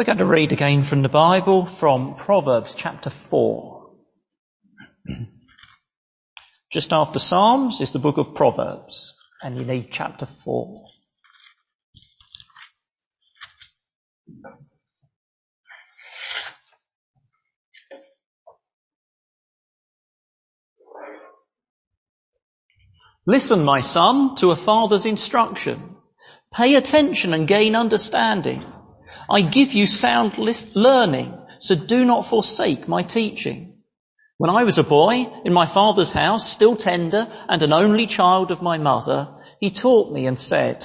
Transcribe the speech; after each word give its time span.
We're 0.00 0.04
going 0.04 0.16
to 0.16 0.24
read 0.24 0.52
again 0.52 0.82
from 0.82 1.02
the 1.02 1.10
Bible 1.10 1.66
from 1.66 2.14
Proverbs 2.14 2.74
chapter 2.74 3.10
4. 3.10 3.90
Just 6.72 6.94
after 6.94 7.18
Psalms 7.18 7.82
is 7.82 7.90
the 7.90 7.98
book 7.98 8.16
of 8.16 8.34
Proverbs, 8.34 9.14
and 9.42 9.58
you 9.58 9.66
need 9.66 9.90
chapter 9.92 10.24
4. 10.24 10.82
Listen, 23.26 23.64
my 23.66 23.82
son, 23.82 24.34
to 24.36 24.50
a 24.50 24.56
father's 24.56 25.04
instruction. 25.04 25.96
Pay 26.54 26.76
attention 26.76 27.34
and 27.34 27.46
gain 27.46 27.76
understanding. 27.76 28.64
I 29.30 29.42
give 29.42 29.74
you 29.74 29.86
sound 29.86 30.36
learning, 30.74 31.38
so 31.60 31.76
do 31.76 32.04
not 32.04 32.26
forsake 32.26 32.88
my 32.88 33.04
teaching. 33.04 33.78
When 34.38 34.50
I 34.50 34.64
was 34.64 34.78
a 34.78 34.82
boy 34.82 35.26
in 35.44 35.52
my 35.52 35.66
father's 35.66 36.10
house, 36.10 36.50
still 36.50 36.74
tender 36.74 37.28
and 37.48 37.62
an 37.62 37.72
only 37.72 38.08
child 38.08 38.50
of 38.50 38.60
my 38.60 38.78
mother, 38.78 39.28
he 39.60 39.70
taught 39.70 40.12
me 40.12 40.26
and 40.26 40.40
said, 40.40 40.84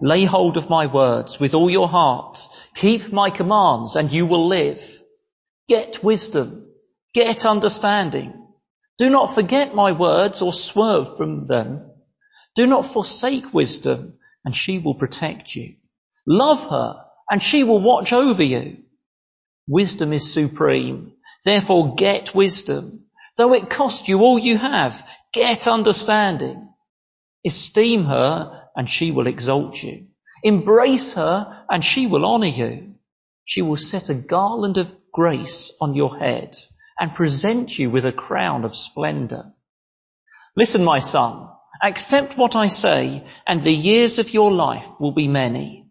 lay 0.00 0.24
hold 0.24 0.56
of 0.56 0.68
my 0.68 0.86
words 0.86 1.38
with 1.38 1.54
all 1.54 1.70
your 1.70 1.88
heart. 1.88 2.40
Keep 2.74 3.12
my 3.12 3.30
commands 3.30 3.94
and 3.94 4.10
you 4.10 4.26
will 4.26 4.48
live. 4.48 5.00
Get 5.68 6.02
wisdom. 6.02 6.66
Get 7.14 7.46
understanding. 7.46 8.48
Do 8.98 9.10
not 9.10 9.34
forget 9.34 9.76
my 9.76 9.92
words 9.92 10.42
or 10.42 10.52
swerve 10.52 11.16
from 11.16 11.46
them. 11.46 11.88
Do 12.56 12.66
not 12.66 12.86
forsake 12.86 13.54
wisdom 13.54 14.14
and 14.44 14.56
she 14.56 14.80
will 14.80 14.94
protect 14.94 15.54
you. 15.54 15.76
Love 16.26 16.68
her 16.68 17.05
and 17.30 17.42
she 17.42 17.64
will 17.64 17.80
watch 17.80 18.12
over 18.12 18.42
you. 18.42 18.78
Wisdom 19.68 20.12
is 20.12 20.32
supreme. 20.32 21.12
Therefore 21.44 21.94
get 21.96 22.34
wisdom. 22.34 23.06
Though 23.36 23.52
it 23.52 23.70
cost 23.70 24.08
you 24.08 24.20
all 24.20 24.38
you 24.38 24.56
have, 24.56 25.06
get 25.32 25.68
understanding. 25.68 26.68
Esteem 27.44 28.04
her 28.04 28.68
and 28.74 28.90
she 28.90 29.10
will 29.10 29.26
exalt 29.26 29.82
you. 29.82 30.06
Embrace 30.42 31.14
her 31.14 31.64
and 31.68 31.84
she 31.84 32.06
will 32.06 32.24
honor 32.24 32.46
you. 32.46 32.94
She 33.44 33.62
will 33.62 33.76
set 33.76 34.08
a 34.08 34.14
garland 34.14 34.78
of 34.78 34.92
grace 35.12 35.72
on 35.80 35.94
your 35.94 36.18
head 36.18 36.56
and 36.98 37.14
present 37.14 37.78
you 37.78 37.90
with 37.90 38.04
a 38.04 38.12
crown 38.12 38.64
of 38.64 38.76
splendor. 38.76 39.52
Listen, 40.56 40.82
my 40.84 40.98
son, 40.98 41.48
accept 41.82 42.38
what 42.38 42.56
I 42.56 42.68
say 42.68 43.26
and 43.46 43.62
the 43.62 43.72
years 43.72 44.18
of 44.18 44.32
your 44.32 44.50
life 44.50 44.86
will 44.98 45.12
be 45.12 45.28
many. 45.28 45.85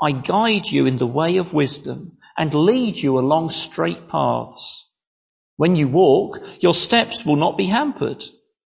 I 0.00 0.12
guide 0.12 0.66
you 0.68 0.86
in 0.86 0.98
the 0.98 1.06
way 1.06 1.38
of 1.38 1.52
wisdom 1.52 2.18
and 2.36 2.54
lead 2.54 2.96
you 2.96 3.18
along 3.18 3.50
straight 3.50 4.08
paths. 4.08 4.88
When 5.56 5.74
you 5.74 5.88
walk, 5.88 6.38
your 6.60 6.74
steps 6.74 7.26
will 7.26 7.36
not 7.36 7.56
be 7.56 7.66
hampered. 7.66 8.24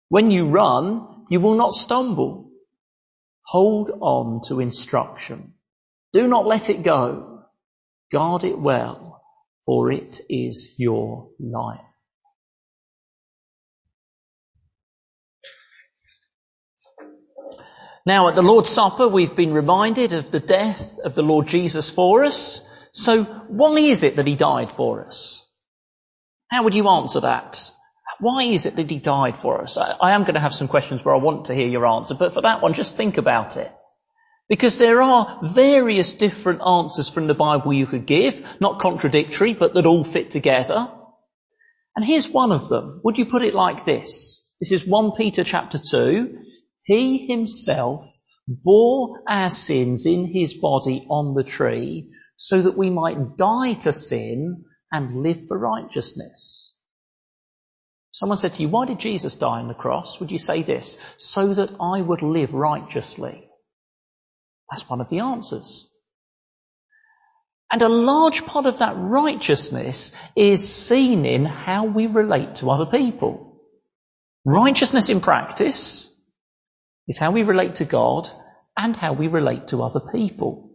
When 0.09 0.31
you 0.31 0.49
run, 0.49 1.25
you 1.31 1.41
will 1.41 1.55
not 1.55 1.75
stumble. 1.75 2.51
Hold 3.47 3.91
on 4.01 4.43
to 4.49 4.61
instruction. 4.61 5.55
Do 6.13 6.29
not 6.29 6.47
let 6.47 6.69
it 6.69 6.83
go. 6.83 7.45
Guard 8.11 8.45
it 8.45 8.59
well, 8.59 9.23
for 9.65 9.91
it 9.91 10.21
is 10.29 10.75
your 10.79 11.31
life. 11.41 11.81
Now 18.05 18.29
at 18.29 18.35
the 18.35 18.43
Lord's 18.43 18.71
Supper, 18.71 19.07
we've 19.07 19.37
been 19.37 19.53
reminded 19.53 20.13
of 20.13 20.31
the 20.31 20.41
death 20.41 20.99
of 21.05 21.15
the 21.15 21.23
Lord 21.23 21.47
Jesus 21.47 21.89
for 21.91 22.25
us. 22.25 22.67
So 22.93 23.25
why 23.25 23.79
is 23.79 24.03
it 24.03 24.17
that 24.17 24.27
he 24.27 24.35
died 24.35 24.73
for 24.73 25.05
us? 25.05 25.49
How 26.51 26.65
would 26.65 26.75
you 26.75 26.89
answer 26.89 27.21
that? 27.21 27.71
Why 28.19 28.43
is 28.43 28.67
it 28.67 28.77
that 28.77 28.91
he 28.91 28.99
died 28.99 29.39
for 29.39 29.63
us? 29.63 29.79
I, 29.79 29.93
I 30.01 30.13
am 30.13 30.23
going 30.23 30.35
to 30.35 30.41
have 30.41 30.55
some 30.55 30.69
questions 30.69 31.05
where 31.05 31.15
I 31.15 31.19
want 31.19 31.47
to 31.47 31.55
hear 31.55 31.69
your 31.69 31.87
answer, 31.87 32.15
but 32.15 32.35
for 32.35 32.43
that 32.43 32.61
one, 32.61 32.75
just 32.75 32.97
think 32.97 33.19
about 33.19 33.57
it. 33.57 33.73
Because 34.49 34.77
there 34.77 35.01
are 35.01 35.39
various 35.43 36.13
different 36.13 36.61
answers 36.61 37.09
from 37.09 37.27
the 37.27 37.35
Bible 37.35 37.73
you 37.73 37.87
could 37.87 38.07
give, 38.07 38.45
not 38.61 38.81
contradictory, 38.81 39.55
but 39.55 39.75
that 39.75 39.87
all 39.87 40.05
fit 40.05 40.31
together. 40.31 40.91
And 41.97 42.05
here's 42.05 42.29
one 42.29 42.53
of 42.53 42.69
them. 42.69 43.01
Would 43.05 43.17
you 43.17 43.27
put 43.27 43.43
it 43.43 43.55
like 43.55 43.85
this? 43.85 44.53
This 44.61 44.73
is 44.73 44.87
1 44.87 45.13
Peter 45.17 45.45
chapter 45.45 45.79
2. 45.79 46.39
He 46.85 47.27
himself 47.27 48.05
bore 48.49 49.23
our 49.29 49.51
sins 49.51 50.07
in 50.07 50.27
his 50.27 50.55
body 50.55 51.07
on 51.09 51.35
the 51.35 51.45
tree 51.45 52.13
so 52.37 52.61
that 52.61 52.77
we 52.77 52.91
might 52.91 53.37
die 53.37 53.75
to 53.75 53.93
sin 53.93 54.65
and 54.91 55.23
live 55.23 55.47
for 55.47 55.59
righteousness. 55.59 56.77
Someone 58.11 58.37
said 58.37 58.55
to 58.55 58.63
you, 58.63 58.69
why 58.69 58.85
did 58.85 58.99
Jesus 58.99 59.37
die 59.37 59.61
on 59.61 59.69
the 59.69 59.75
cross? 59.75 60.21
Would 60.21 60.31
you 60.31 60.39
say 60.39 60.63
this? 60.63 60.99
So 61.17 61.55
that 61.55 61.71
I 61.81 62.01
would 62.03 62.23
live 62.23 62.53
righteously. 62.53 63.49
That's 64.71 64.89
one 64.89 65.01
of 65.01 65.09
the 65.09 65.21
answers. 65.21 65.91
And 67.71 67.81
a 67.81 67.89
large 67.89 68.45
part 68.45 68.67
of 68.67 68.81
that 68.81 68.97
righteousness 68.99 70.15
is 70.37 70.75
seen 70.75 71.25
in 71.25 71.47
how 71.47 71.87
we 71.87 72.07
relate 72.07 72.57
to 72.57 72.71
other 72.71 72.85
people. 72.85 73.63
Righteousness 74.45 75.09
in 75.09 75.23
practice 75.23 76.12
is 77.09 77.19
how 77.19 77.31
we 77.31 77.43
relate 77.43 77.77
to 77.77 77.85
God 77.85 78.29
and 78.77 78.97
how 78.97 79.13
we 79.13 79.29
relate 79.29 79.69
to 79.69 79.83
other 79.83 80.01
people. 80.01 80.71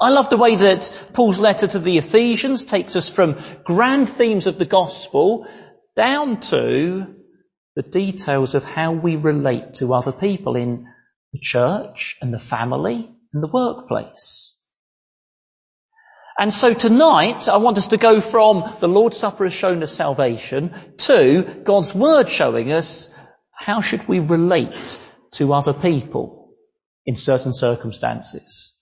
I 0.00 0.10
love 0.10 0.30
the 0.30 0.36
way 0.36 0.56
that 0.56 1.08
Paul's 1.12 1.38
letter 1.38 1.66
to 1.66 1.78
the 1.78 1.98
Ephesians 1.98 2.64
takes 2.64 2.96
us 2.96 3.08
from 3.08 3.38
grand 3.64 4.08
themes 4.08 4.46
of 4.46 4.58
the 4.58 4.64
gospel 4.64 5.46
down 5.94 6.40
to 6.40 7.14
the 7.76 7.82
details 7.82 8.54
of 8.54 8.64
how 8.64 8.92
we 8.92 9.16
relate 9.16 9.74
to 9.74 9.94
other 9.94 10.12
people 10.12 10.56
in 10.56 10.86
the 11.32 11.38
church 11.40 12.16
and 12.20 12.32
the 12.32 12.38
family 12.38 13.10
and 13.32 13.42
the 13.42 13.48
workplace. 13.48 14.58
And 16.38 16.52
so 16.52 16.72
tonight, 16.72 17.48
I 17.48 17.58
want 17.58 17.78
us 17.78 17.88
to 17.88 17.98
go 17.98 18.20
from 18.20 18.76
the 18.80 18.88
Lord's 18.88 19.18
Supper 19.18 19.44
has 19.44 19.52
shown 19.52 19.82
us 19.82 19.92
salvation 19.92 20.74
to 20.98 21.62
God's 21.64 21.94
Word 21.94 22.28
showing 22.28 22.72
us 22.72 23.14
how 23.52 23.82
should 23.82 24.08
we 24.08 24.18
relate 24.18 24.98
to 25.32 25.52
other 25.52 25.72
people 25.72 26.54
in 27.04 27.16
certain 27.16 27.52
circumstances. 27.52 28.78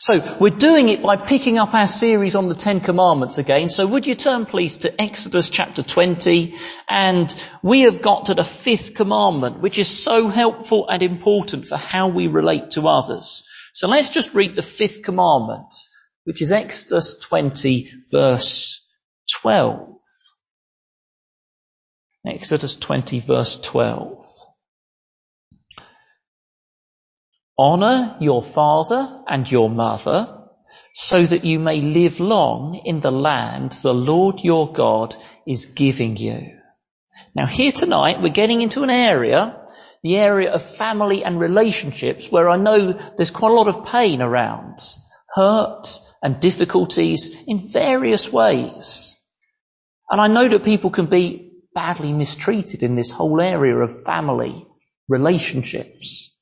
So 0.00 0.36
we're 0.40 0.50
doing 0.50 0.88
it 0.88 1.02
by 1.02 1.16
picking 1.16 1.58
up 1.58 1.74
our 1.74 1.88
series 1.88 2.34
on 2.34 2.48
the 2.48 2.54
Ten 2.54 2.80
Commandments 2.80 3.38
again. 3.38 3.68
So 3.68 3.86
would 3.86 4.06
you 4.06 4.14
turn 4.14 4.46
please 4.46 4.78
to 4.78 5.00
Exodus 5.00 5.50
chapter 5.50 5.82
20 5.82 6.54
and 6.88 7.34
we 7.62 7.82
have 7.82 8.00
got 8.00 8.26
to 8.26 8.34
the 8.34 8.44
fifth 8.44 8.94
commandment 8.94 9.60
which 9.60 9.78
is 9.78 9.88
so 9.88 10.28
helpful 10.28 10.88
and 10.88 11.02
important 11.02 11.66
for 11.66 11.76
how 11.76 12.08
we 12.08 12.28
relate 12.28 12.72
to 12.72 12.88
others. 12.88 13.46
So 13.74 13.88
let's 13.88 14.08
just 14.08 14.34
read 14.34 14.56
the 14.56 14.62
fifth 14.62 15.02
commandment 15.02 15.74
which 16.24 16.42
is 16.42 16.52
Exodus 16.52 17.18
20 17.18 17.92
verse 18.10 18.86
12. 19.40 19.96
Exodus 22.26 22.76
20 22.76 23.20
verse 23.20 23.60
12. 23.60 24.19
Honor 27.62 28.16
your 28.20 28.42
father 28.42 29.22
and 29.28 29.50
your 29.50 29.68
mother 29.68 30.46
so 30.94 31.22
that 31.22 31.44
you 31.44 31.58
may 31.58 31.82
live 31.82 32.18
long 32.18 32.80
in 32.86 33.02
the 33.02 33.10
land 33.10 33.72
the 33.82 33.92
Lord 33.92 34.40
your 34.42 34.72
God 34.72 35.14
is 35.46 35.66
giving 35.66 36.16
you. 36.16 36.56
Now 37.34 37.44
here 37.44 37.70
tonight 37.70 38.22
we're 38.22 38.32
getting 38.32 38.62
into 38.62 38.82
an 38.82 38.88
area, 38.88 39.60
the 40.02 40.16
area 40.16 40.50
of 40.50 40.62
family 40.62 41.22
and 41.22 41.38
relationships 41.38 42.32
where 42.32 42.48
I 42.48 42.56
know 42.56 42.98
there's 43.18 43.30
quite 43.30 43.52
a 43.52 43.54
lot 43.54 43.68
of 43.68 43.84
pain 43.84 44.22
around, 44.22 44.78
hurt 45.28 45.86
and 46.22 46.40
difficulties 46.40 47.36
in 47.46 47.68
various 47.68 48.32
ways. 48.32 49.22
And 50.10 50.18
I 50.18 50.28
know 50.28 50.48
that 50.48 50.64
people 50.64 50.88
can 50.88 51.10
be 51.10 51.52
badly 51.74 52.14
mistreated 52.14 52.82
in 52.82 52.94
this 52.94 53.10
whole 53.10 53.38
area 53.38 53.76
of 53.76 54.02
family 54.04 54.66
relationships. 55.10 56.34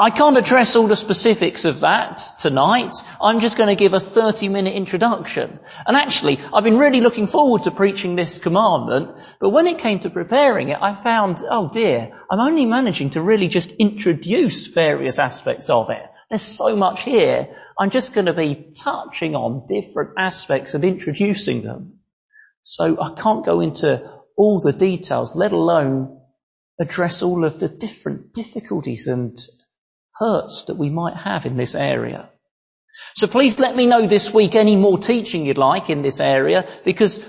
I 0.00 0.08
can't 0.08 0.38
address 0.38 0.76
all 0.76 0.86
the 0.86 0.96
specifics 0.96 1.66
of 1.66 1.80
that 1.80 2.22
tonight. 2.38 2.94
I'm 3.20 3.40
just 3.40 3.58
going 3.58 3.68
to 3.68 3.74
give 3.74 3.92
a 3.92 4.00
30 4.00 4.48
minute 4.48 4.72
introduction. 4.72 5.60
And 5.86 5.94
actually, 5.94 6.40
I've 6.54 6.64
been 6.64 6.78
really 6.78 7.02
looking 7.02 7.26
forward 7.26 7.64
to 7.64 7.70
preaching 7.70 8.16
this 8.16 8.38
commandment, 8.38 9.14
but 9.40 9.50
when 9.50 9.66
it 9.66 9.78
came 9.78 9.98
to 9.98 10.08
preparing 10.08 10.70
it, 10.70 10.78
I 10.80 10.94
found, 10.94 11.42
oh 11.46 11.68
dear, 11.70 12.18
I'm 12.30 12.40
only 12.40 12.64
managing 12.64 13.10
to 13.10 13.20
really 13.20 13.48
just 13.48 13.72
introduce 13.72 14.68
various 14.68 15.18
aspects 15.18 15.68
of 15.68 15.90
it. 15.90 16.02
There's 16.30 16.40
so 16.40 16.76
much 16.76 17.02
here. 17.02 17.48
I'm 17.78 17.90
just 17.90 18.14
going 18.14 18.24
to 18.24 18.32
be 18.32 18.72
touching 18.74 19.36
on 19.36 19.66
different 19.66 20.12
aspects 20.18 20.72
and 20.72 20.82
introducing 20.82 21.60
them. 21.60 21.98
So 22.62 22.98
I 23.02 23.20
can't 23.20 23.44
go 23.44 23.60
into 23.60 24.10
all 24.34 24.60
the 24.60 24.72
details, 24.72 25.36
let 25.36 25.52
alone 25.52 26.22
address 26.80 27.22
all 27.22 27.44
of 27.44 27.60
the 27.60 27.68
different 27.68 28.32
difficulties 28.32 29.06
and 29.06 29.38
hurts 30.20 30.64
that 30.64 30.76
we 30.76 30.90
might 30.90 31.16
have 31.16 31.46
in 31.46 31.56
this 31.56 31.74
area. 31.74 32.28
So 33.16 33.26
please 33.26 33.58
let 33.58 33.74
me 33.74 33.86
know 33.86 34.06
this 34.06 34.32
week 34.32 34.54
any 34.54 34.76
more 34.76 34.98
teaching 34.98 35.46
you'd 35.46 35.58
like 35.58 35.90
in 35.90 36.02
this 36.02 36.20
area 36.20 36.68
because 36.84 37.26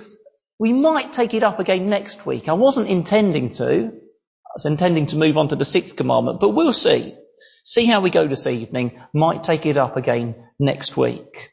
we 0.60 0.74
might 0.74 1.14
take 1.14 1.34
it 1.34 1.44
up 1.44 1.60
again 1.60 1.90
next 1.90 2.26
week. 2.26 2.50
I 2.50 2.54
wasn't 2.54 2.90
intending 2.90 3.54
to. 3.54 3.88
I 3.88 4.52
was 4.54 4.66
intending 4.66 5.08
to 5.08 5.16
move 5.16 5.38
on 5.38 5.48
to 5.48 5.56
the 5.56 5.66
sixth 5.66 5.96
commandment, 5.96 6.40
but 6.42 6.50
we'll 6.50 6.74
see. 6.74 7.16
See 7.64 7.86
how 7.86 8.02
we 8.02 8.10
go 8.10 8.28
this 8.28 8.46
evening. 8.46 9.02
Might 9.14 9.44
take 9.44 9.66
it 9.66 9.78
up 9.78 9.96
again 9.96 10.36
next 10.60 10.98
week. 10.98 11.50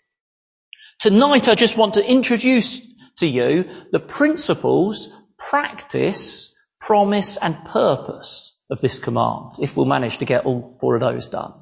Tonight 0.99 1.49
I 1.49 1.55
just 1.55 1.77
want 1.77 1.95
to 1.95 2.05
introduce 2.05 2.85
to 3.19 3.27
you 3.27 3.71
the 3.93 4.01
principles, 4.01 5.09
practice, 5.39 6.55
promise 6.81 7.37
and 7.37 7.65
purpose 7.65 8.58
of 8.71 8.81
this 8.81 8.99
command, 8.99 9.57
if 9.61 9.77
we'll 9.77 9.87
manage 9.87 10.19
to 10.19 10.25
get 10.25 10.45
all 10.45 10.77
four 10.81 10.95
of 10.95 11.01
those 11.01 11.29
done. 11.29 11.53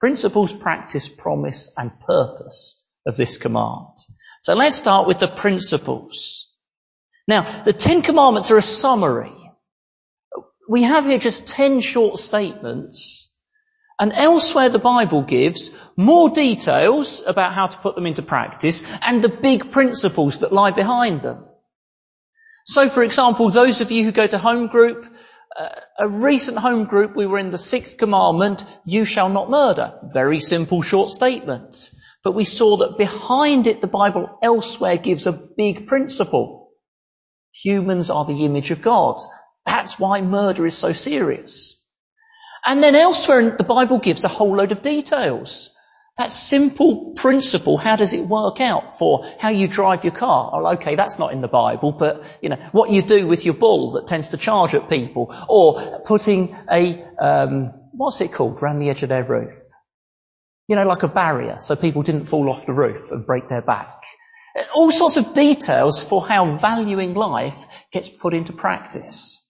Principles, 0.00 0.52
practice, 0.52 1.08
promise 1.08 1.70
and 1.76 1.98
purpose 2.00 2.84
of 3.06 3.16
this 3.16 3.38
command. 3.38 3.96
So 4.40 4.54
let's 4.54 4.76
start 4.76 5.06
with 5.06 5.18
the 5.18 5.28
principles. 5.28 6.52
Now, 7.26 7.62
the 7.64 7.72
Ten 7.72 8.02
Commandments 8.02 8.50
are 8.50 8.58
a 8.58 8.62
summary. 8.62 9.32
We 10.68 10.82
have 10.82 11.06
here 11.06 11.18
just 11.18 11.48
ten 11.48 11.80
short 11.80 12.18
statements 12.18 13.34
and 13.98 14.12
elsewhere 14.12 14.70
the 14.70 14.78
Bible 14.78 15.22
gives 15.22 15.70
more 15.96 16.28
details 16.28 17.22
about 17.26 17.52
how 17.52 17.66
to 17.66 17.78
put 17.78 17.94
them 17.94 18.06
into 18.06 18.22
practice 18.22 18.82
and 19.02 19.22
the 19.22 19.28
big 19.28 19.70
principles 19.70 20.38
that 20.40 20.52
lie 20.52 20.72
behind 20.72 21.22
them. 21.22 21.44
So 22.66 22.88
for 22.88 23.02
example, 23.02 23.50
those 23.50 23.80
of 23.80 23.90
you 23.90 24.04
who 24.04 24.12
go 24.12 24.26
to 24.26 24.38
home 24.38 24.68
group, 24.68 25.06
a 25.98 26.08
recent 26.08 26.58
home 26.58 26.84
group, 26.84 27.14
we 27.14 27.26
were 27.26 27.38
in 27.38 27.50
the 27.50 27.58
sixth 27.58 27.98
commandment, 27.98 28.64
you 28.84 29.04
shall 29.04 29.28
not 29.28 29.50
murder. 29.50 29.98
Very 30.12 30.40
simple 30.40 30.82
short 30.82 31.10
statement. 31.10 31.90
But 32.22 32.32
we 32.32 32.44
saw 32.44 32.78
that 32.78 32.98
behind 32.98 33.66
it 33.66 33.80
the 33.80 33.86
Bible 33.86 34.38
elsewhere 34.42 34.96
gives 34.96 35.26
a 35.26 35.32
big 35.32 35.86
principle. 35.86 36.70
Humans 37.52 38.10
are 38.10 38.24
the 38.24 38.44
image 38.44 38.70
of 38.70 38.82
God. 38.82 39.20
That's 39.66 39.98
why 39.98 40.22
murder 40.22 40.66
is 40.66 40.76
so 40.76 40.92
serious. 40.92 41.82
And 42.66 42.82
then 42.82 42.94
elsewhere 42.94 43.56
the 43.56 43.64
Bible 43.64 43.98
gives 43.98 44.24
a 44.24 44.28
whole 44.28 44.56
load 44.56 44.72
of 44.72 44.82
details. 44.82 45.70
That 46.16 46.30
simple 46.30 47.14
principle, 47.16 47.76
how 47.76 47.96
does 47.96 48.12
it 48.12 48.24
work 48.24 48.60
out 48.60 48.98
for 49.00 49.28
how 49.40 49.48
you 49.48 49.66
drive 49.66 50.04
your 50.04 50.12
car? 50.12 50.50
Oh, 50.54 50.74
okay, 50.74 50.94
that's 50.94 51.18
not 51.18 51.32
in 51.32 51.40
the 51.40 51.48
Bible, 51.48 51.90
but, 51.90 52.22
you 52.40 52.50
know, 52.50 52.68
what 52.70 52.90
you 52.90 53.02
do 53.02 53.26
with 53.26 53.44
your 53.44 53.54
bull 53.54 53.92
that 53.92 54.06
tends 54.06 54.28
to 54.28 54.36
charge 54.36 54.74
at 54.74 54.88
people, 54.88 55.34
or 55.48 56.02
putting 56.06 56.56
a, 56.70 57.04
um, 57.18 57.72
what's 57.90 58.20
it 58.20 58.32
called, 58.32 58.62
around 58.62 58.78
the 58.78 58.90
edge 58.90 59.02
of 59.02 59.08
their 59.08 59.24
roof? 59.24 59.54
You 60.68 60.76
know, 60.76 60.84
like 60.84 61.02
a 61.02 61.08
barrier, 61.08 61.56
so 61.60 61.74
people 61.74 62.04
didn't 62.04 62.26
fall 62.26 62.48
off 62.48 62.64
the 62.64 62.72
roof 62.72 63.10
and 63.10 63.26
break 63.26 63.48
their 63.48 63.62
back. 63.62 64.04
All 64.72 64.92
sorts 64.92 65.16
of 65.16 65.34
details 65.34 66.02
for 66.02 66.24
how 66.24 66.56
valuing 66.56 67.14
life 67.14 67.66
gets 67.92 68.08
put 68.08 68.34
into 68.34 68.52
practice. 68.52 69.44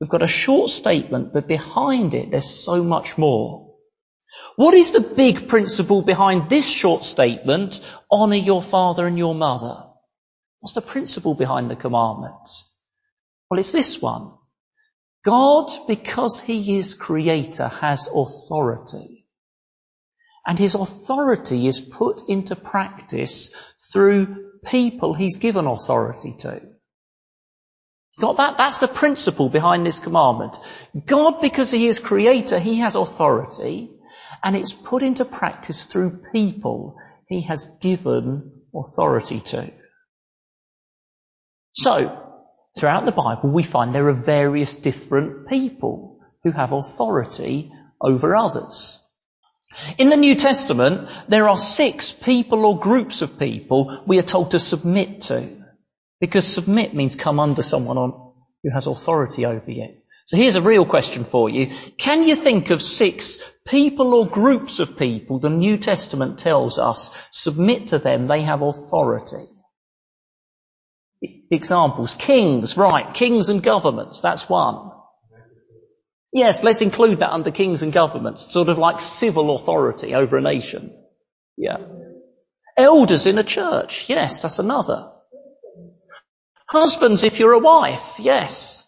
We've 0.00 0.08
got 0.08 0.22
a 0.22 0.28
short 0.28 0.70
statement, 0.70 1.34
but 1.34 1.46
behind 1.46 2.14
it 2.14 2.30
there's 2.30 2.48
so 2.48 2.82
much 2.82 3.18
more. 3.18 3.69
What 4.56 4.74
is 4.74 4.92
the 4.92 5.00
big 5.00 5.48
principle 5.48 6.02
behind 6.02 6.50
this 6.50 6.68
short 6.68 7.04
statement? 7.04 7.80
Honour 8.12 8.36
your 8.36 8.62
father 8.62 9.06
and 9.06 9.16
your 9.16 9.34
mother. 9.34 9.86
What's 10.60 10.74
the 10.74 10.82
principle 10.82 11.34
behind 11.34 11.70
the 11.70 11.76
commandment? 11.76 12.48
Well, 13.50 13.58
it's 13.58 13.72
this 13.72 14.00
one. 14.00 14.32
God, 15.24 15.70
because 15.86 16.40
He 16.40 16.78
is 16.78 16.94
creator, 16.94 17.68
has 17.68 18.08
authority. 18.14 19.26
And 20.46 20.58
His 20.58 20.74
authority 20.74 21.66
is 21.66 21.80
put 21.80 22.28
into 22.28 22.56
practice 22.56 23.54
through 23.92 24.52
people 24.64 25.14
He's 25.14 25.36
given 25.36 25.66
authority 25.66 26.34
to. 26.40 26.62
Got 28.18 28.36
that? 28.36 28.56
That's 28.58 28.78
the 28.78 28.88
principle 28.88 29.48
behind 29.48 29.86
this 29.86 29.98
commandment. 29.98 30.58
God, 31.06 31.40
because 31.40 31.70
He 31.70 31.86
is 31.86 31.98
creator, 31.98 32.58
He 32.58 32.78
has 32.80 32.94
authority, 32.94 33.90
and 34.42 34.56
it's 34.56 34.72
put 34.72 35.02
into 35.02 35.24
practice 35.24 35.84
through 35.84 36.22
people 36.32 36.98
He 37.26 37.42
has 37.42 37.66
given 37.80 38.52
authority 38.74 39.40
to. 39.40 39.70
So, 41.72 42.40
throughout 42.76 43.04
the 43.04 43.12
Bible, 43.12 43.50
we 43.50 43.62
find 43.62 43.94
there 43.94 44.08
are 44.08 44.12
various 44.12 44.74
different 44.74 45.48
people 45.48 46.20
who 46.42 46.50
have 46.52 46.72
authority 46.72 47.72
over 48.00 48.34
others. 48.34 49.04
In 49.98 50.10
the 50.10 50.16
New 50.16 50.34
Testament, 50.34 51.08
there 51.28 51.48
are 51.48 51.56
six 51.56 52.10
people 52.10 52.66
or 52.66 52.78
groups 52.78 53.22
of 53.22 53.38
people 53.38 54.02
we 54.06 54.18
are 54.18 54.22
told 54.22 54.52
to 54.52 54.58
submit 54.58 55.22
to. 55.22 55.48
Because 56.20 56.46
submit 56.46 56.94
means 56.94 57.14
come 57.14 57.40
under 57.40 57.62
someone 57.62 57.96
on, 57.96 58.32
who 58.62 58.70
has 58.70 58.86
authority 58.86 59.46
over 59.46 59.70
you. 59.70 59.96
So 60.26 60.36
here's 60.36 60.56
a 60.56 60.62
real 60.62 60.84
question 60.84 61.24
for 61.24 61.48
you. 61.48 61.74
Can 61.96 62.24
you 62.24 62.36
think 62.36 62.70
of 62.70 62.82
six 62.82 63.38
people 63.70 64.12
or 64.14 64.26
groups 64.26 64.80
of 64.80 64.98
people 64.98 65.38
the 65.38 65.48
New 65.48 65.78
Testament 65.78 66.38
tells 66.38 66.78
us 66.78 67.16
submit 67.30 67.88
to 67.88 67.98
them, 67.98 68.26
they 68.26 68.42
have 68.42 68.62
authority? 68.62 69.44
Examples. 71.50 72.14
Kings, 72.14 72.76
right. 72.76 73.14
Kings 73.14 73.48
and 73.48 73.62
governments, 73.62 74.20
that's 74.20 74.48
one. 74.48 74.90
Yes, 76.32 76.62
let's 76.62 76.80
include 76.80 77.20
that 77.20 77.32
under 77.32 77.50
kings 77.50 77.82
and 77.82 77.92
governments, 77.92 78.52
sort 78.52 78.68
of 78.68 78.78
like 78.78 79.00
civil 79.00 79.54
authority 79.54 80.14
over 80.14 80.36
a 80.36 80.40
nation. 80.40 80.96
Yeah. 81.56 81.78
Elders 82.76 83.26
in 83.26 83.38
a 83.38 83.44
church, 83.44 84.08
yes, 84.08 84.42
that's 84.42 84.60
another. 84.60 85.10
Husbands, 86.68 87.24
if 87.24 87.40
you're 87.40 87.52
a 87.52 87.58
wife, 87.58 88.14
yes. 88.20 88.79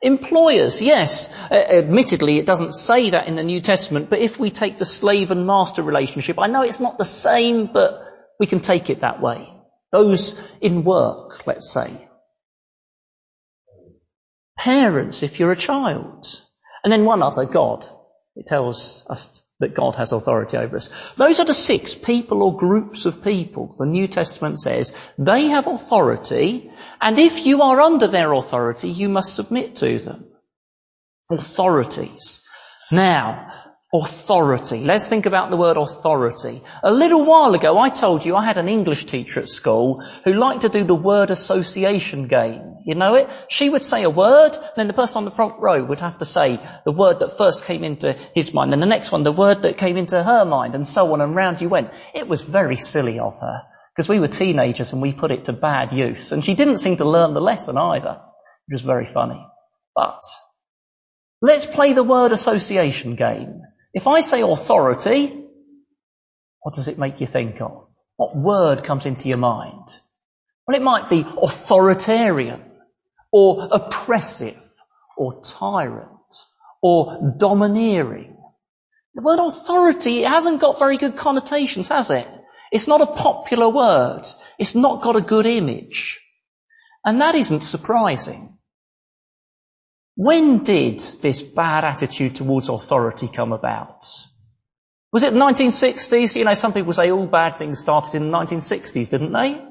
Employers, 0.00 0.80
yes. 0.80 1.34
Uh, 1.50 1.54
admittedly, 1.54 2.38
it 2.38 2.46
doesn't 2.46 2.72
say 2.72 3.10
that 3.10 3.26
in 3.26 3.36
the 3.36 3.42
New 3.42 3.60
Testament, 3.60 4.10
but 4.10 4.20
if 4.20 4.38
we 4.38 4.50
take 4.50 4.78
the 4.78 4.84
slave 4.84 5.30
and 5.30 5.46
master 5.46 5.82
relationship, 5.82 6.38
I 6.38 6.46
know 6.46 6.62
it's 6.62 6.80
not 6.80 6.98
the 6.98 7.04
same, 7.04 7.72
but 7.72 8.04
we 8.38 8.46
can 8.46 8.60
take 8.60 8.90
it 8.90 9.00
that 9.00 9.20
way. 9.20 9.52
Those 9.90 10.40
in 10.60 10.84
work, 10.84 11.46
let's 11.46 11.70
say. 11.72 12.08
Parents, 14.56 15.22
if 15.22 15.40
you're 15.40 15.52
a 15.52 15.56
child. 15.56 16.26
And 16.84 16.92
then 16.92 17.04
one 17.04 17.22
other, 17.22 17.46
God. 17.46 17.86
It 18.36 18.46
tells 18.46 19.04
us 19.10 19.44
that 19.60 19.74
God 19.74 19.96
has 19.96 20.12
authority 20.12 20.56
over 20.56 20.76
us. 20.76 20.90
Those 21.16 21.40
are 21.40 21.44
the 21.44 21.54
six 21.54 21.94
people 21.94 22.42
or 22.42 22.56
groups 22.56 23.06
of 23.06 23.24
people 23.24 23.74
the 23.78 23.86
New 23.86 24.06
Testament 24.06 24.58
says 24.60 24.96
they 25.18 25.46
have 25.46 25.66
authority, 25.66 26.70
and 27.00 27.18
if 27.18 27.44
you 27.44 27.62
are 27.62 27.80
under 27.80 28.06
their 28.06 28.32
authority, 28.32 28.88
you 28.88 29.08
must 29.08 29.34
submit 29.34 29.76
to 29.76 29.98
them. 29.98 30.26
Authorities. 31.30 32.42
Now, 32.90 33.52
Authority. 33.90 34.80
Let's 34.84 35.08
think 35.08 35.24
about 35.24 35.48
the 35.48 35.56
word 35.56 35.78
authority. 35.78 36.60
A 36.82 36.92
little 36.92 37.24
while 37.24 37.54
ago 37.54 37.78
I 37.78 37.88
told 37.88 38.22
you 38.22 38.36
I 38.36 38.44
had 38.44 38.58
an 38.58 38.68
English 38.68 39.06
teacher 39.06 39.40
at 39.40 39.48
school 39.48 40.04
who 40.26 40.34
liked 40.34 40.60
to 40.60 40.68
do 40.68 40.84
the 40.84 40.94
word 40.94 41.30
association 41.30 42.28
game. 42.28 42.76
You 42.84 42.96
know 42.96 43.14
it? 43.14 43.30
She 43.48 43.70
would 43.70 43.82
say 43.82 44.02
a 44.02 44.10
word, 44.10 44.54
and 44.54 44.72
then 44.76 44.88
the 44.88 44.92
person 44.92 45.18
on 45.18 45.24
the 45.24 45.30
front 45.30 45.58
row 45.58 45.82
would 45.82 46.00
have 46.00 46.18
to 46.18 46.26
say 46.26 46.60
the 46.84 46.92
word 46.92 47.20
that 47.20 47.38
first 47.38 47.64
came 47.64 47.82
into 47.82 48.12
his 48.34 48.52
mind, 48.52 48.74
and 48.74 48.82
the 48.82 48.86
next 48.86 49.10
one 49.10 49.22
the 49.22 49.32
word 49.32 49.62
that 49.62 49.78
came 49.78 49.96
into 49.96 50.22
her 50.22 50.44
mind, 50.44 50.74
and 50.74 50.86
so 50.86 51.10
on, 51.14 51.22
and 51.22 51.34
round 51.34 51.62
you 51.62 51.70
went. 51.70 51.90
It 52.14 52.28
was 52.28 52.42
very 52.42 52.76
silly 52.76 53.18
of 53.18 53.38
her, 53.40 53.62
because 53.96 54.06
we 54.06 54.20
were 54.20 54.28
teenagers 54.28 54.92
and 54.92 55.00
we 55.00 55.14
put 55.14 55.30
it 55.30 55.46
to 55.46 55.54
bad 55.54 55.94
use, 55.94 56.32
and 56.32 56.44
she 56.44 56.54
didn't 56.54 56.78
seem 56.78 56.98
to 56.98 57.08
learn 57.08 57.32
the 57.32 57.40
lesson 57.40 57.78
either. 57.78 58.20
It 58.68 58.74
was 58.74 58.82
very 58.82 59.06
funny. 59.06 59.42
But, 59.96 60.20
let's 61.40 61.64
play 61.64 61.94
the 61.94 62.04
word 62.04 62.32
association 62.32 63.14
game. 63.14 63.62
If 63.98 64.06
I 64.06 64.20
say 64.20 64.42
authority, 64.42 65.44
what 66.62 66.76
does 66.76 66.86
it 66.86 66.98
make 66.98 67.20
you 67.20 67.26
think 67.26 67.60
of? 67.60 67.88
What 68.16 68.36
word 68.36 68.84
comes 68.84 69.06
into 69.06 69.28
your 69.28 69.38
mind? 69.38 69.88
Well, 70.64 70.76
it 70.76 70.82
might 70.82 71.10
be 71.10 71.22
authoritarian, 71.22 72.62
or 73.32 73.68
oppressive, 73.72 74.62
or 75.16 75.40
tyrant, 75.42 76.32
or 76.80 77.34
domineering. 77.38 78.36
The 79.16 79.22
word 79.22 79.40
authority, 79.40 80.20
it 80.20 80.28
hasn't 80.28 80.60
got 80.60 80.78
very 80.78 80.96
good 80.96 81.16
connotations, 81.16 81.88
has 81.88 82.12
it? 82.12 82.28
It's 82.70 82.86
not 82.86 83.00
a 83.00 83.14
popular 83.14 83.68
word. 83.68 84.22
It's 84.60 84.76
not 84.76 85.02
got 85.02 85.16
a 85.16 85.22
good 85.22 85.46
image. 85.46 86.20
And 87.04 87.20
that 87.20 87.34
isn't 87.34 87.62
surprising. 87.64 88.57
When 90.18 90.64
did 90.64 90.98
this 91.22 91.42
bad 91.42 91.84
attitude 91.84 92.34
towards 92.34 92.68
authority 92.68 93.28
come 93.28 93.52
about? 93.52 94.04
Was 95.12 95.22
it 95.22 95.32
the 95.32 95.38
1960s? 95.38 96.34
You 96.34 96.44
know, 96.44 96.54
some 96.54 96.72
people 96.72 96.92
say 96.92 97.12
all 97.12 97.26
bad 97.26 97.56
things 97.56 97.78
started 97.78 98.16
in 98.16 98.30
the 98.30 98.36
1960s, 98.36 99.10
didn't 99.10 99.32
they? 99.32 99.62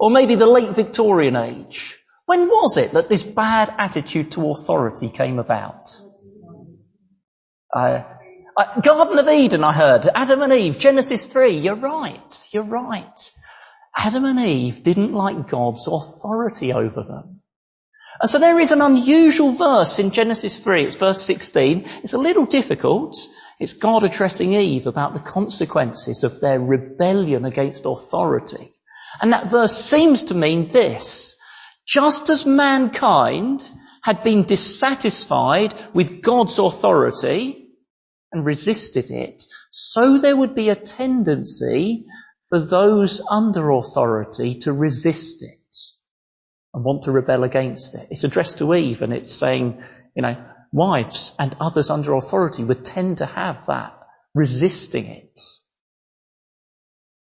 Or 0.00 0.10
maybe 0.10 0.34
the 0.34 0.46
late 0.46 0.70
Victorian 0.70 1.36
age. 1.36 1.98
When 2.24 2.48
was 2.48 2.78
it 2.78 2.92
that 2.92 3.10
this 3.10 3.22
bad 3.22 3.74
attitude 3.78 4.32
to 4.32 4.50
authority 4.50 5.10
came 5.10 5.38
about? 5.38 5.90
Uh, 7.74 8.02
Uh, 8.56 8.80
Garden 8.80 9.18
of 9.18 9.28
Eden, 9.28 9.62
I 9.64 9.72
heard. 9.74 10.08
Adam 10.14 10.40
and 10.42 10.52
Eve, 10.52 10.78
Genesis 10.78 11.26
3. 11.26 11.58
You're 11.58 11.76
right. 11.76 12.48
You're 12.52 12.64
right. 12.64 13.32
Adam 13.96 14.24
and 14.24 14.40
Eve 14.40 14.82
didn't 14.82 15.12
like 15.12 15.50
God's 15.50 15.86
authority 15.86 16.72
over 16.72 17.02
them. 17.02 17.42
And 18.20 18.30
so 18.30 18.38
there 18.38 18.58
is 18.58 18.70
an 18.70 18.80
unusual 18.80 19.52
verse 19.52 19.98
in 19.98 20.10
Genesis 20.10 20.58
3. 20.60 20.84
It's 20.84 20.96
verse 20.96 21.22
16. 21.22 21.84
It's 22.02 22.14
a 22.14 22.18
little 22.18 22.46
difficult. 22.46 23.16
It's 23.58 23.74
God 23.74 24.04
addressing 24.04 24.54
Eve 24.54 24.86
about 24.86 25.14
the 25.14 25.20
consequences 25.20 26.24
of 26.24 26.40
their 26.40 26.60
rebellion 26.60 27.44
against 27.44 27.84
authority. 27.86 28.70
And 29.20 29.32
that 29.32 29.50
verse 29.50 29.76
seems 29.76 30.24
to 30.24 30.34
mean 30.34 30.72
this. 30.72 31.36
Just 31.86 32.30
as 32.30 32.46
mankind 32.46 33.70
had 34.02 34.22
been 34.22 34.44
dissatisfied 34.44 35.74
with 35.94 36.22
God's 36.22 36.58
authority 36.58 37.68
and 38.32 38.44
resisted 38.44 39.10
it, 39.10 39.44
so 39.70 40.18
there 40.18 40.36
would 40.36 40.54
be 40.54 40.68
a 40.68 40.76
tendency 40.76 42.06
for 42.48 42.60
those 42.60 43.22
under 43.30 43.70
authority 43.70 44.58
to 44.60 44.72
resist 44.72 45.42
it 45.42 45.65
and 46.76 46.84
want 46.84 47.04
to 47.04 47.10
rebel 47.10 47.42
against 47.42 47.94
it. 47.94 48.08
It's 48.10 48.24
addressed 48.24 48.58
to 48.58 48.74
Eve 48.74 49.00
and 49.00 49.14
it's 49.14 49.32
saying, 49.32 49.82
you 50.14 50.20
know, 50.20 50.36
wives 50.72 51.32
and 51.38 51.56
others 51.58 51.88
under 51.88 52.12
authority 52.12 52.64
would 52.64 52.84
tend 52.84 53.18
to 53.18 53.26
have 53.26 53.64
that, 53.66 53.98
resisting 54.34 55.06
it. 55.06 55.40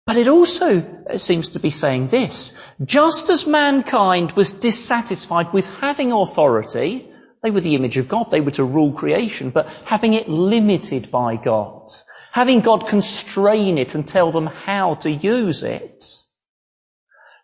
But 0.05 0.17
it 0.17 0.27
also 0.27 1.03
seems 1.17 1.49
to 1.49 1.59
be 1.59 1.71
saying 1.71 2.09
this, 2.09 2.55
just 2.85 3.31
as 3.31 3.47
mankind 3.47 4.33
was 4.33 4.51
dissatisfied 4.51 5.51
with 5.51 5.65
having 5.65 6.11
authority, 6.11 7.11
they 7.41 7.49
were 7.49 7.61
the 7.61 7.73
image 7.73 7.97
of 7.97 8.07
God, 8.07 8.29
they 8.29 8.41
were 8.41 8.51
to 8.51 8.63
rule 8.63 8.93
creation, 8.93 9.49
but 9.49 9.67
having 9.83 10.13
it 10.13 10.29
limited 10.29 11.09
by 11.09 11.37
God, 11.37 11.91
having 12.31 12.59
God 12.59 12.87
constrain 12.87 13.79
it 13.79 13.95
and 13.95 14.07
tell 14.07 14.31
them 14.31 14.45
how 14.45 14.93
to 14.95 15.09
use 15.09 15.63
it, 15.63 16.03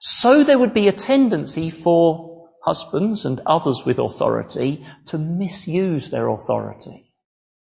so 0.05 0.43
there 0.43 0.59
would 0.59 0.75
be 0.75 0.88
a 0.88 0.91
tendency 0.91 1.71
for 1.71 2.51
husbands 2.63 3.25
and 3.25 3.41
others 3.43 3.83
with 3.88 3.97
authority 3.97 4.85
to 5.07 5.17
misuse 5.17 6.12
their 6.12 6.27
authority. 6.27 7.12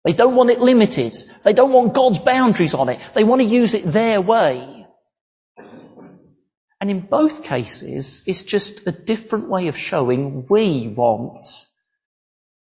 They 0.05 0.13
don't 0.13 0.37
want 0.37 0.51
it 0.51 0.61
limited. 0.61 1.13
They 1.43 1.55
don't 1.55 1.73
want 1.73 1.93
God's 1.93 2.21
boundaries 2.21 2.73
on 2.73 2.89
it. 2.89 3.01
They 3.17 3.25
want 3.25 3.41
to 3.41 3.49
use 3.49 3.75
it 3.75 3.85
their 3.85 4.21
way. 4.21 4.87
And 6.81 6.89
in 6.89 7.01
both 7.01 7.43
cases, 7.43 8.23
it's 8.29 8.45
just 8.45 8.87
a 8.87 8.93
different 8.93 9.49
way 9.49 9.67
of 9.67 9.77
showing 9.77 10.47
we 10.49 10.87
want 10.87 11.49